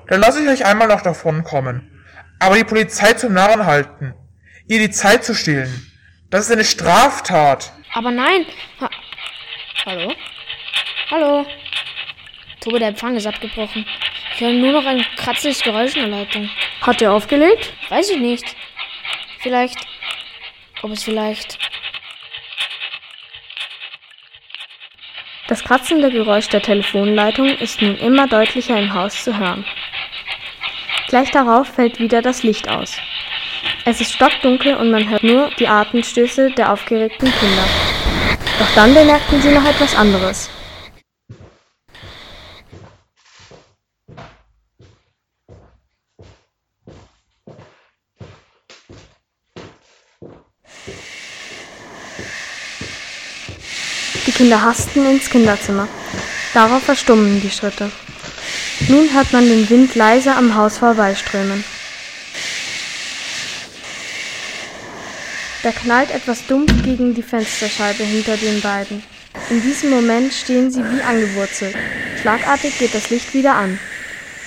Dann 0.08 0.20
lasse 0.20 0.42
ich 0.42 0.48
euch 0.48 0.64
einmal 0.64 0.88
noch 0.88 1.02
davon 1.02 1.44
kommen. 1.44 1.90
Aber 2.38 2.56
die 2.56 2.64
Polizei 2.64 3.12
zum 3.12 3.32
Narren 3.32 3.66
halten. 3.66 4.14
Ihr 4.66 4.78
die 4.78 4.90
Zeit 4.90 5.24
zu 5.24 5.34
stehlen. 5.34 5.90
Das 6.30 6.46
ist 6.46 6.52
eine 6.52 6.64
Straftat. 6.64 7.72
Aber 7.94 8.10
nein. 8.10 8.46
Ha 8.80 8.90
Hallo? 9.86 10.12
Hallo? 11.10 11.46
Tobi, 12.60 12.78
der 12.78 12.88
Empfang 12.88 13.16
ist 13.16 13.26
abgebrochen. 13.26 13.86
Ich 14.34 14.40
höre 14.40 14.52
nur 14.52 14.72
noch 14.72 14.84
ein 14.84 15.04
kratzendes 15.16 15.62
Geräusch 15.62 15.96
in 15.96 16.02
der 16.02 16.20
Leitung. 16.20 16.50
Hat 16.82 17.00
er 17.02 17.12
aufgelegt? 17.12 17.72
Weiß 17.88 18.10
ich 18.10 18.18
nicht. 18.18 18.44
Vielleicht. 19.40 19.78
ob 20.82 20.90
es 20.90 21.02
vielleicht 21.02 21.58
Das 25.48 25.64
kratzende 25.64 26.10
Geräusch 26.10 26.48
der 26.50 26.60
Telefonleitung 26.60 27.48
ist 27.48 27.80
nun 27.80 27.96
immer 27.96 28.26
deutlicher 28.28 28.78
im 28.78 28.92
Haus 28.92 29.24
zu 29.24 29.38
hören. 29.38 29.64
Gleich 31.08 31.30
darauf 31.30 31.68
fällt 31.68 31.98
wieder 31.98 32.20
das 32.20 32.42
Licht 32.42 32.68
aus. 32.68 32.98
Es 33.86 34.02
ist 34.02 34.12
stockdunkel 34.12 34.76
und 34.76 34.90
man 34.90 35.08
hört 35.08 35.24
nur 35.24 35.50
die 35.58 35.66
Atemstöße 35.66 36.50
der 36.50 36.70
aufgeregten 36.70 37.32
Kinder. 37.32 37.64
Doch 38.58 38.74
dann 38.74 38.92
bemerkten 38.92 39.40
sie 39.40 39.52
noch 39.52 39.64
etwas 39.64 39.96
anderes. 39.96 40.50
Kinder 54.38 54.62
hasten 54.62 55.04
ins 55.04 55.30
Kinderzimmer. 55.30 55.88
Darauf 56.54 56.84
verstummen 56.84 57.40
die 57.40 57.50
Schritte. 57.50 57.90
Nun 58.86 59.12
hört 59.12 59.32
man 59.32 59.48
den 59.48 59.68
Wind 59.68 59.96
leise 59.96 60.32
am 60.32 60.54
Haus 60.54 60.78
vorbeiströmen. 60.78 61.64
Da 65.64 65.72
knallt 65.72 66.12
etwas 66.12 66.46
dumpf 66.46 66.72
gegen 66.84 67.16
die 67.16 67.22
Fensterscheibe 67.24 68.04
hinter 68.04 68.36
den 68.36 68.60
beiden. 68.60 69.02
In 69.50 69.60
diesem 69.60 69.90
Moment 69.90 70.32
stehen 70.32 70.70
sie 70.70 70.84
wie 70.84 71.02
angewurzelt. 71.02 71.74
Schlagartig 72.20 72.78
geht 72.78 72.94
das 72.94 73.10
Licht 73.10 73.34
wieder 73.34 73.56
an. 73.56 73.80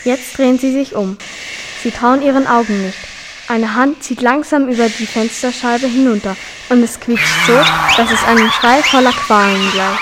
Jetzt 0.06 0.38
drehen 0.38 0.58
sie 0.58 0.71
sich 0.71 0.95
um. 0.95 1.17
Sie 1.84 1.91
trauen 1.91 2.21
ihren 2.21 2.47
Augen 2.47 2.86
nicht. 2.86 2.97
Eine 3.49 3.75
Hand 3.75 4.01
zieht 4.01 4.21
langsam 4.21 4.69
über 4.69 4.88
die 4.88 5.06
Fensterscheibe 5.06 5.88
hinunter 5.88 6.38
und 6.71 6.81
es 6.84 6.99
quietscht 6.99 7.45
so, 7.45 7.53
dass 7.97 8.12
es 8.12 8.23
einem 8.23 8.49
Schrei 8.51 8.81
voller 8.81 9.12
Qualen 9.12 9.71
gleicht. 9.71 10.01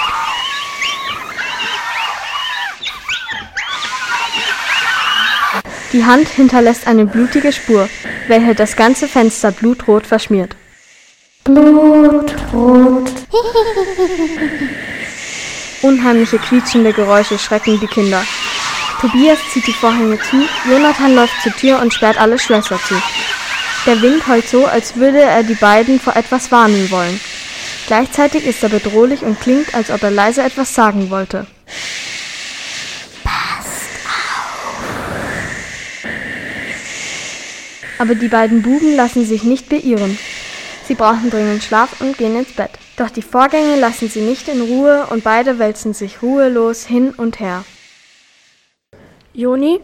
Die 5.91 6.05
Hand 6.05 6.27
hinterlässt 6.27 6.85
eine 6.85 7.07
blutige 7.07 7.51
Spur, 7.51 7.89
welche 8.27 8.53
das 8.53 8.75
ganze 8.75 9.07
Fenster 9.07 9.51
blutrot 9.51 10.05
verschmiert. 10.05 10.55
Blutrot. 11.43 13.09
Unheimliche 15.81 16.37
quietschende 16.37 16.93
Geräusche 16.93 17.39
schrecken 17.39 17.79
die 17.79 17.87
Kinder. 17.87 18.23
Tobias 19.01 19.39
zieht 19.51 19.65
die 19.65 19.73
Vorhänge 19.73 20.19
zu, 20.19 20.45
Jonathan 20.69 21.15
läuft 21.15 21.41
zur 21.41 21.53
Tür 21.53 21.79
und 21.79 21.91
sperrt 21.91 22.19
alle 22.19 22.37
Schlösser 22.37 22.77
zu. 22.87 22.95
Der 23.85 24.01
Wind 24.01 24.27
heult 24.27 24.47
so, 24.47 24.65
als 24.65 24.95
würde 24.97 25.21
er 25.21 25.43
die 25.43 25.55
beiden 25.55 25.99
vor 25.99 26.15
etwas 26.15 26.51
warnen 26.51 26.91
wollen. 26.91 27.19
Gleichzeitig 27.87 28.45
ist 28.45 28.61
er 28.61 28.69
bedrohlich 28.69 29.23
und 29.23 29.39
klingt, 29.39 29.73
als 29.73 29.89
ob 29.89 30.03
er 30.03 30.11
leise 30.11 30.43
etwas 30.43 30.75
sagen 30.75 31.09
wollte. 31.09 31.47
Aber 37.97 38.15
die 38.15 38.29
beiden 38.29 38.61
Buben 38.61 38.95
lassen 38.95 39.25
sich 39.25 39.43
nicht 39.43 39.67
beirren. 39.67 40.17
Sie 40.87 40.95
brauchen 40.95 41.29
dringend 41.29 41.63
Schlaf 41.63 41.99
und 41.99 42.17
gehen 42.17 42.35
ins 42.37 42.53
Bett. 42.53 42.71
Doch 42.95 43.09
die 43.09 43.21
Vorgänge 43.21 43.75
lassen 43.75 44.09
sie 44.09 44.21
nicht 44.21 44.47
in 44.47 44.61
Ruhe 44.61 45.07
und 45.09 45.23
beide 45.23 45.59
wälzen 45.59 45.93
sich 45.93 46.21
ruhelos 46.21 46.85
hin 46.85 47.11
und 47.11 47.39
her. 47.39 47.65
Joni, 49.33 49.81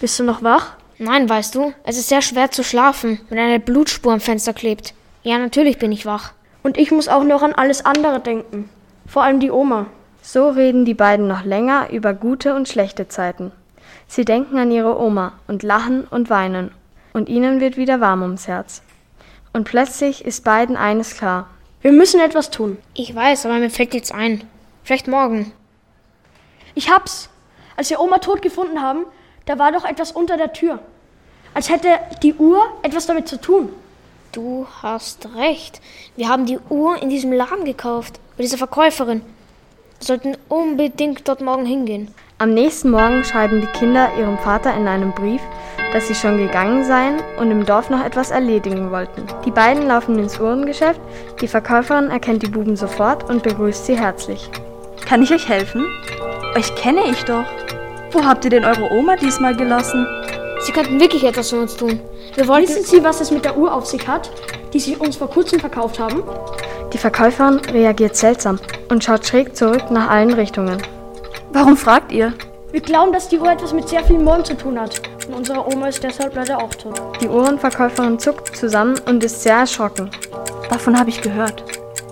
bist 0.00 0.18
du 0.18 0.24
noch 0.24 0.42
wach? 0.42 0.76
Nein, 0.98 1.28
weißt 1.28 1.54
du, 1.54 1.72
es 1.84 1.98
ist 1.98 2.08
sehr 2.08 2.22
schwer 2.22 2.50
zu 2.50 2.62
schlafen, 2.62 3.20
wenn 3.28 3.38
eine 3.38 3.58
Blutspur 3.58 4.12
am 4.12 4.20
Fenster 4.20 4.52
klebt. 4.52 4.94
Ja, 5.22 5.38
natürlich 5.38 5.78
bin 5.78 5.90
ich 5.90 6.06
wach. 6.06 6.32
Und 6.62 6.78
ich 6.78 6.92
muss 6.92 7.08
auch 7.08 7.24
noch 7.24 7.42
an 7.42 7.52
alles 7.52 7.84
andere 7.84 8.20
denken. 8.20 8.68
Vor 9.06 9.22
allem 9.22 9.40
die 9.40 9.50
Oma. 9.50 9.86
So 10.22 10.48
reden 10.48 10.84
die 10.84 10.94
beiden 10.94 11.26
noch 11.26 11.44
länger 11.44 11.90
über 11.90 12.14
gute 12.14 12.54
und 12.54 12.68
schlechte 12.68 13.08
Zeiten. 13.08 13.52
Sie 14.06 14.24
denken 14.24 14.58
an 14.58 14.70
ihre 14.70 14.98
Oma 14.98 15.32
und 15.46 15.62
lachen 15.62 16.04
und 16.04 16.30
weinen. 16.30 16.70
Und 17.12 17.28
ihnen 17.28 17.60
wird 17.60 17.76
wieder 17.76 18.00
warm 18.00 18.22
ums 18.22 18.48
Herz. 18.48 18.82
Und 19.52 19.64
plötzlich 19.64 20.24
ist 20.24 20.44
beiden 20.44 20.76
eines 20.76 21.16
klar. 21.16 21.48
Wir 21.82 21.92
müssen 21.92 22.20
etwas 22.20 22.50
tun. 22.50 22.78
Ich 22.94 23.14
weiß, 23.14 23.44
aber 23.46 23.58
mir 23.58 23.70
fällt 23.70 23.92
nichts 23.92 24.10
ein. 24.10 24.44
Vielleicht 24.84 25.08
morgen. 25.08 25.52
Ich 26.74 26.90
hab's. 26.90 27.28
Als 27.76 27.90
wir 27.90 28.00
Oma 28.00 28.18
tot 28.18 28.42
gefunden 28.42 28.80
haben, 28.80 29.04
da 29.46 29.58
war 29.58 29.72
doch 29.72 29.84
etwas 29.84 30.12
unter 30.12 30.36
der 30.36 30.52
Tür. 30.52 30.78
Als 31.52 31.70
hätte 31.70 31.88
die 32.22 32.34
Uhr 32.34 32.62
etwas 32.82 33.06
damit 33.06 33.28
zu 33.28 33.40
tun. 33.40 33.68
Du 34.32 34.66
hast 34.82 35.28
recht. 35.36 35.80
Wir 36.16 36.28
haben 36.28 36.46
die 36.46 36.58
Uhr 36.68 37.00
in 37.00 37.10
diesem 37.10 37.32
Laden 37.32 37.64
gekauft. 37.64 38.18
Bei 38.36 38.42
dieser 38.42 38.58
Verkäuferin. 38.58 39.20
Wir 40.00 40.06
sollten 40.06 40.36
unbedingt 40.48 41.28
dort 41.28 41.40
morgen 41.40 41.66
hingehen. 41.66 42.12
Am 42.38 42.52
nächsten 42.52 42.90
Morgen 42.90 43.22
schreiben 43.22 43.60
die 43.60 43.78
Kinder 43.78 44.10
ihrem 44.18 44.36
Vater 44.38 44.74
in 44.74 44.88
einem 44.88 45.12
Brief, 45.12 45.40
dass 45.92 46.08
sie 46.08 46.16
schon 46.16 46.36
gegangen 46.36 46.84
seien 46.84 47.22
und 47.38 47.52
im 47.52 47.64
Dorf 47.64 47.90
noch 47.90 48.04
etwas 48.04 48.32
erledigen 48.32 48.90
wollten. 48.90 49.22
Die 49.44 49.52
beiden 49.52 49.86
laufen 49.86 50.18
ins 50.18 50.40
Uhrengeschäft, 50.40 51.00
die 51.40 51.46
Verkäuferin 51.46 52.10
erkennt 52.10 52.42
die 52.42 52.50
Buben 52.50 52.74
sofort 52.74 53.30
und 53.30 53.44
begrüßt 53.44 53.86
sie 53.86 53.96
herzlich. 53.96 54.50
Kann 55.06 55.22
ich 55.22 55.32
euch 55.32 55.48
helfen? 55.48 55.86
Euch 56.56 56.74
kenne 56.74 57.02
ich 57.08 57.24
doch. 57.24 57.44
Wo 58.14 58.24
habt 58.24 58.44
ihr 58.44 58.50
denn 58.50 58.64
eure 58.64 58.92
Oma 58.92 59.16
diesmal 59.16 59.56
gelassen? 59.56 60.06
Sie 60.60 60.70
könnten 60.70 61.00
wirklich 61.00 61.24
etwas 61.24 61.50
für 61.50 61.60
uns 61.60 61.74
tun. 61.74 62.00
Wir 62.36 62.46
wollten 62.46 62.68
Wissen 62.68 62.84
Sie, 62.84 63.02
was 63.02 63.20
es 63.20 63.32
mit 63.32 63.44
der 63.44 63.58
Uhr 63.58 63.74
auf 63.74 63.86
sich 63.86 64.06
hat, 64.06 64.30
die 64.72 64.78
Sie 64.78 64.94
uns 64.94 65.16
vor 65.16 65.28
kurzem 65.28 65.58
verkauft 65.58 65.98
haben? 65.98 66.22
Die 66.92 66.98
Verkäuferin 66.98 67.58
reagiert 67.72 68.14
seltsam 68.14 68.60
und 68.88 69.02
schaut 69.02 69.26
schräg 69.26 69.56
zurück 69.56 69.90
nach 69.90 70.08
allen 70.08 70.32
Richtungen. 70.32 70.80
Warum 71.52 71.76
fragt 71.76 72.12
ihr? 72.12 72.32
Wir 72.70 72.80
glauben, 72.80 73.12
dass 73.12 73.28
die 73.28 73.38
Uhr 73.40 73.50
etwas 73.50 73.72
mit 73.72 73.88
sehr 73.88 74.04
vielen 74.04 74.22
Morden 74.22 74.44
zu 74.44 74.56
tun 74.56 74.80
hat. 74.80 75.02
Und 75.26 75.34
unsere 75.34 75.66
Oma 75.66 75.88
ist 75.88 76.04
deshalb 76.04 76.36
leider 76.36 76.58
auch 76.58 76.72
tot. 76.72 77.00
Die 77.20 77.28
Uhrenverkäuferin 77.28 78.20
zuckt 78.20 78.56
zusammen 78.56 78.94
und 79.06 79.24
ist 79.24 79.42
sehr 79.42 79.56
erschrocken. 79.56 80.08
Davon 80.70 80.96
habe 80.96 81.10
ich 81.10 81.20
gehört. 81.20 81.64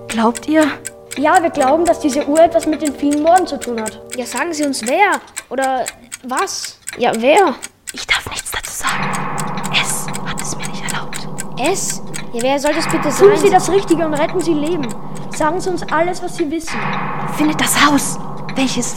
Glaubt 0.09 0.49
ihr? 0.49 0.65
Ja, 1.19 1.43
wir 1.43 1.51
glauben, 1.51 1.85
dass 1.85 2.01
diese 2.01 2.27
Uhr 2.27 2.41
etwas 2.41 2.67
mit 2.67 2.81
den 2.81 2.95
vielen 2.95 3.23
Morden 3.23 3.47
zu 3.47 3.59
tun 3.59 3.81
hat. 3.81 4.01
Ja, 4.17 4.25
sagen 4.25 4.53
Sie 4.53 4.65
uns 4.65 4.83
wer? 4.87 5.21
Oder 5.51 5.85
was? 6.23 6.79
Ja, 6.97 7.13
wer? 7.19 7.55
Ich 7.93 8.07
darf 8.07 8.29
nichts 8.31 8.51
dazu 8.51 8.73
sagen. 8.73 9.05
Es 9.73 10.07
hat 10.27 10.41
es 10.41 10.57
mir 10.57 10.67
nicht 10.69 10.83
erlaubt. 10.91 11.29
Es? 11.61 12.03
Ja, 12.33 12.43
wer 12.43 12.59
soll 12.59 12.73
das 12.75 12.89
bitte 12.89 13.11
sein? 13.11 13.29
Tun 13.29 13.37
Sie 13.37 13.51
das 13.51 13.71
Richtige 13.71 14.07
und 14.07 14.15
retten 14.15 14.41
Sie 14.41 14.55
Leben. 14.55 14.89
Sagen 15.37 15.61
Sie 15.61 15.69
uns 15.69 15.83
alles, 15.93 16.23
was 16.23 16.37
Sie 16.37 16.51
wissen. 16.51 16.79
Findet 17.37 17.61
das 17.61 17.87
Haus. 17.87 18.19
Welches? 18.55 18.95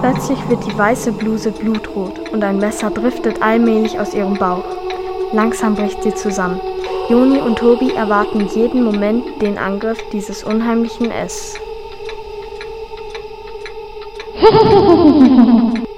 Plötzlich 0.00 0.48
wird 0.48 0.66
die 0.66 0.76
weiße 0.76 1.12
Bluse 1.12 1.52
blutrot 1.52 2.28
und 2.30 2.42
ein 2.42 2.58
Messer 2.58 2.90
driftet 2.90 3.42
allmählich 3.42 3.98
aus 3.98 4.14
ihrem 4.14 4.34
Bauch. 4.34 4.64
Langsam 5.32 5.74
bricht 5.74 6.02
sie 6.02 6.14
zusammen. 6.14 6.60
Joni 7.08 7.38
und 7.38 7.58
Tobi 7.58 7.92
erwarten 7.92 8.48
jeden 8.54 8.84
Moment 8.84 9.40
den 9.40 9.56
Angriff 9.56 9.98
dieses 10.12 10.44
unheimlichen 10.44 11.10
S. 11.10 11.54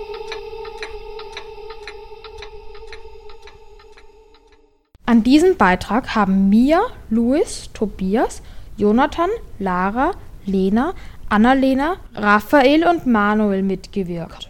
An 5.07 5.25
diesem 5.25 5.57
Beitrag 5.57 6.15
haben 6.15 6.49
Mia, 6.49 6.81
Louis, 7.11 7.71
Tobias, 7.75 8.43
Jonathan, 8.77 9.31
Lara, 9.59 10.13
Lena, 10.47 10.95
Annalena, 11.29 11.97
Raphael 12.15 12.87
und 12.87 13.07
Manuel 13.07 13.65
mitgewirkt. 13.65 14.49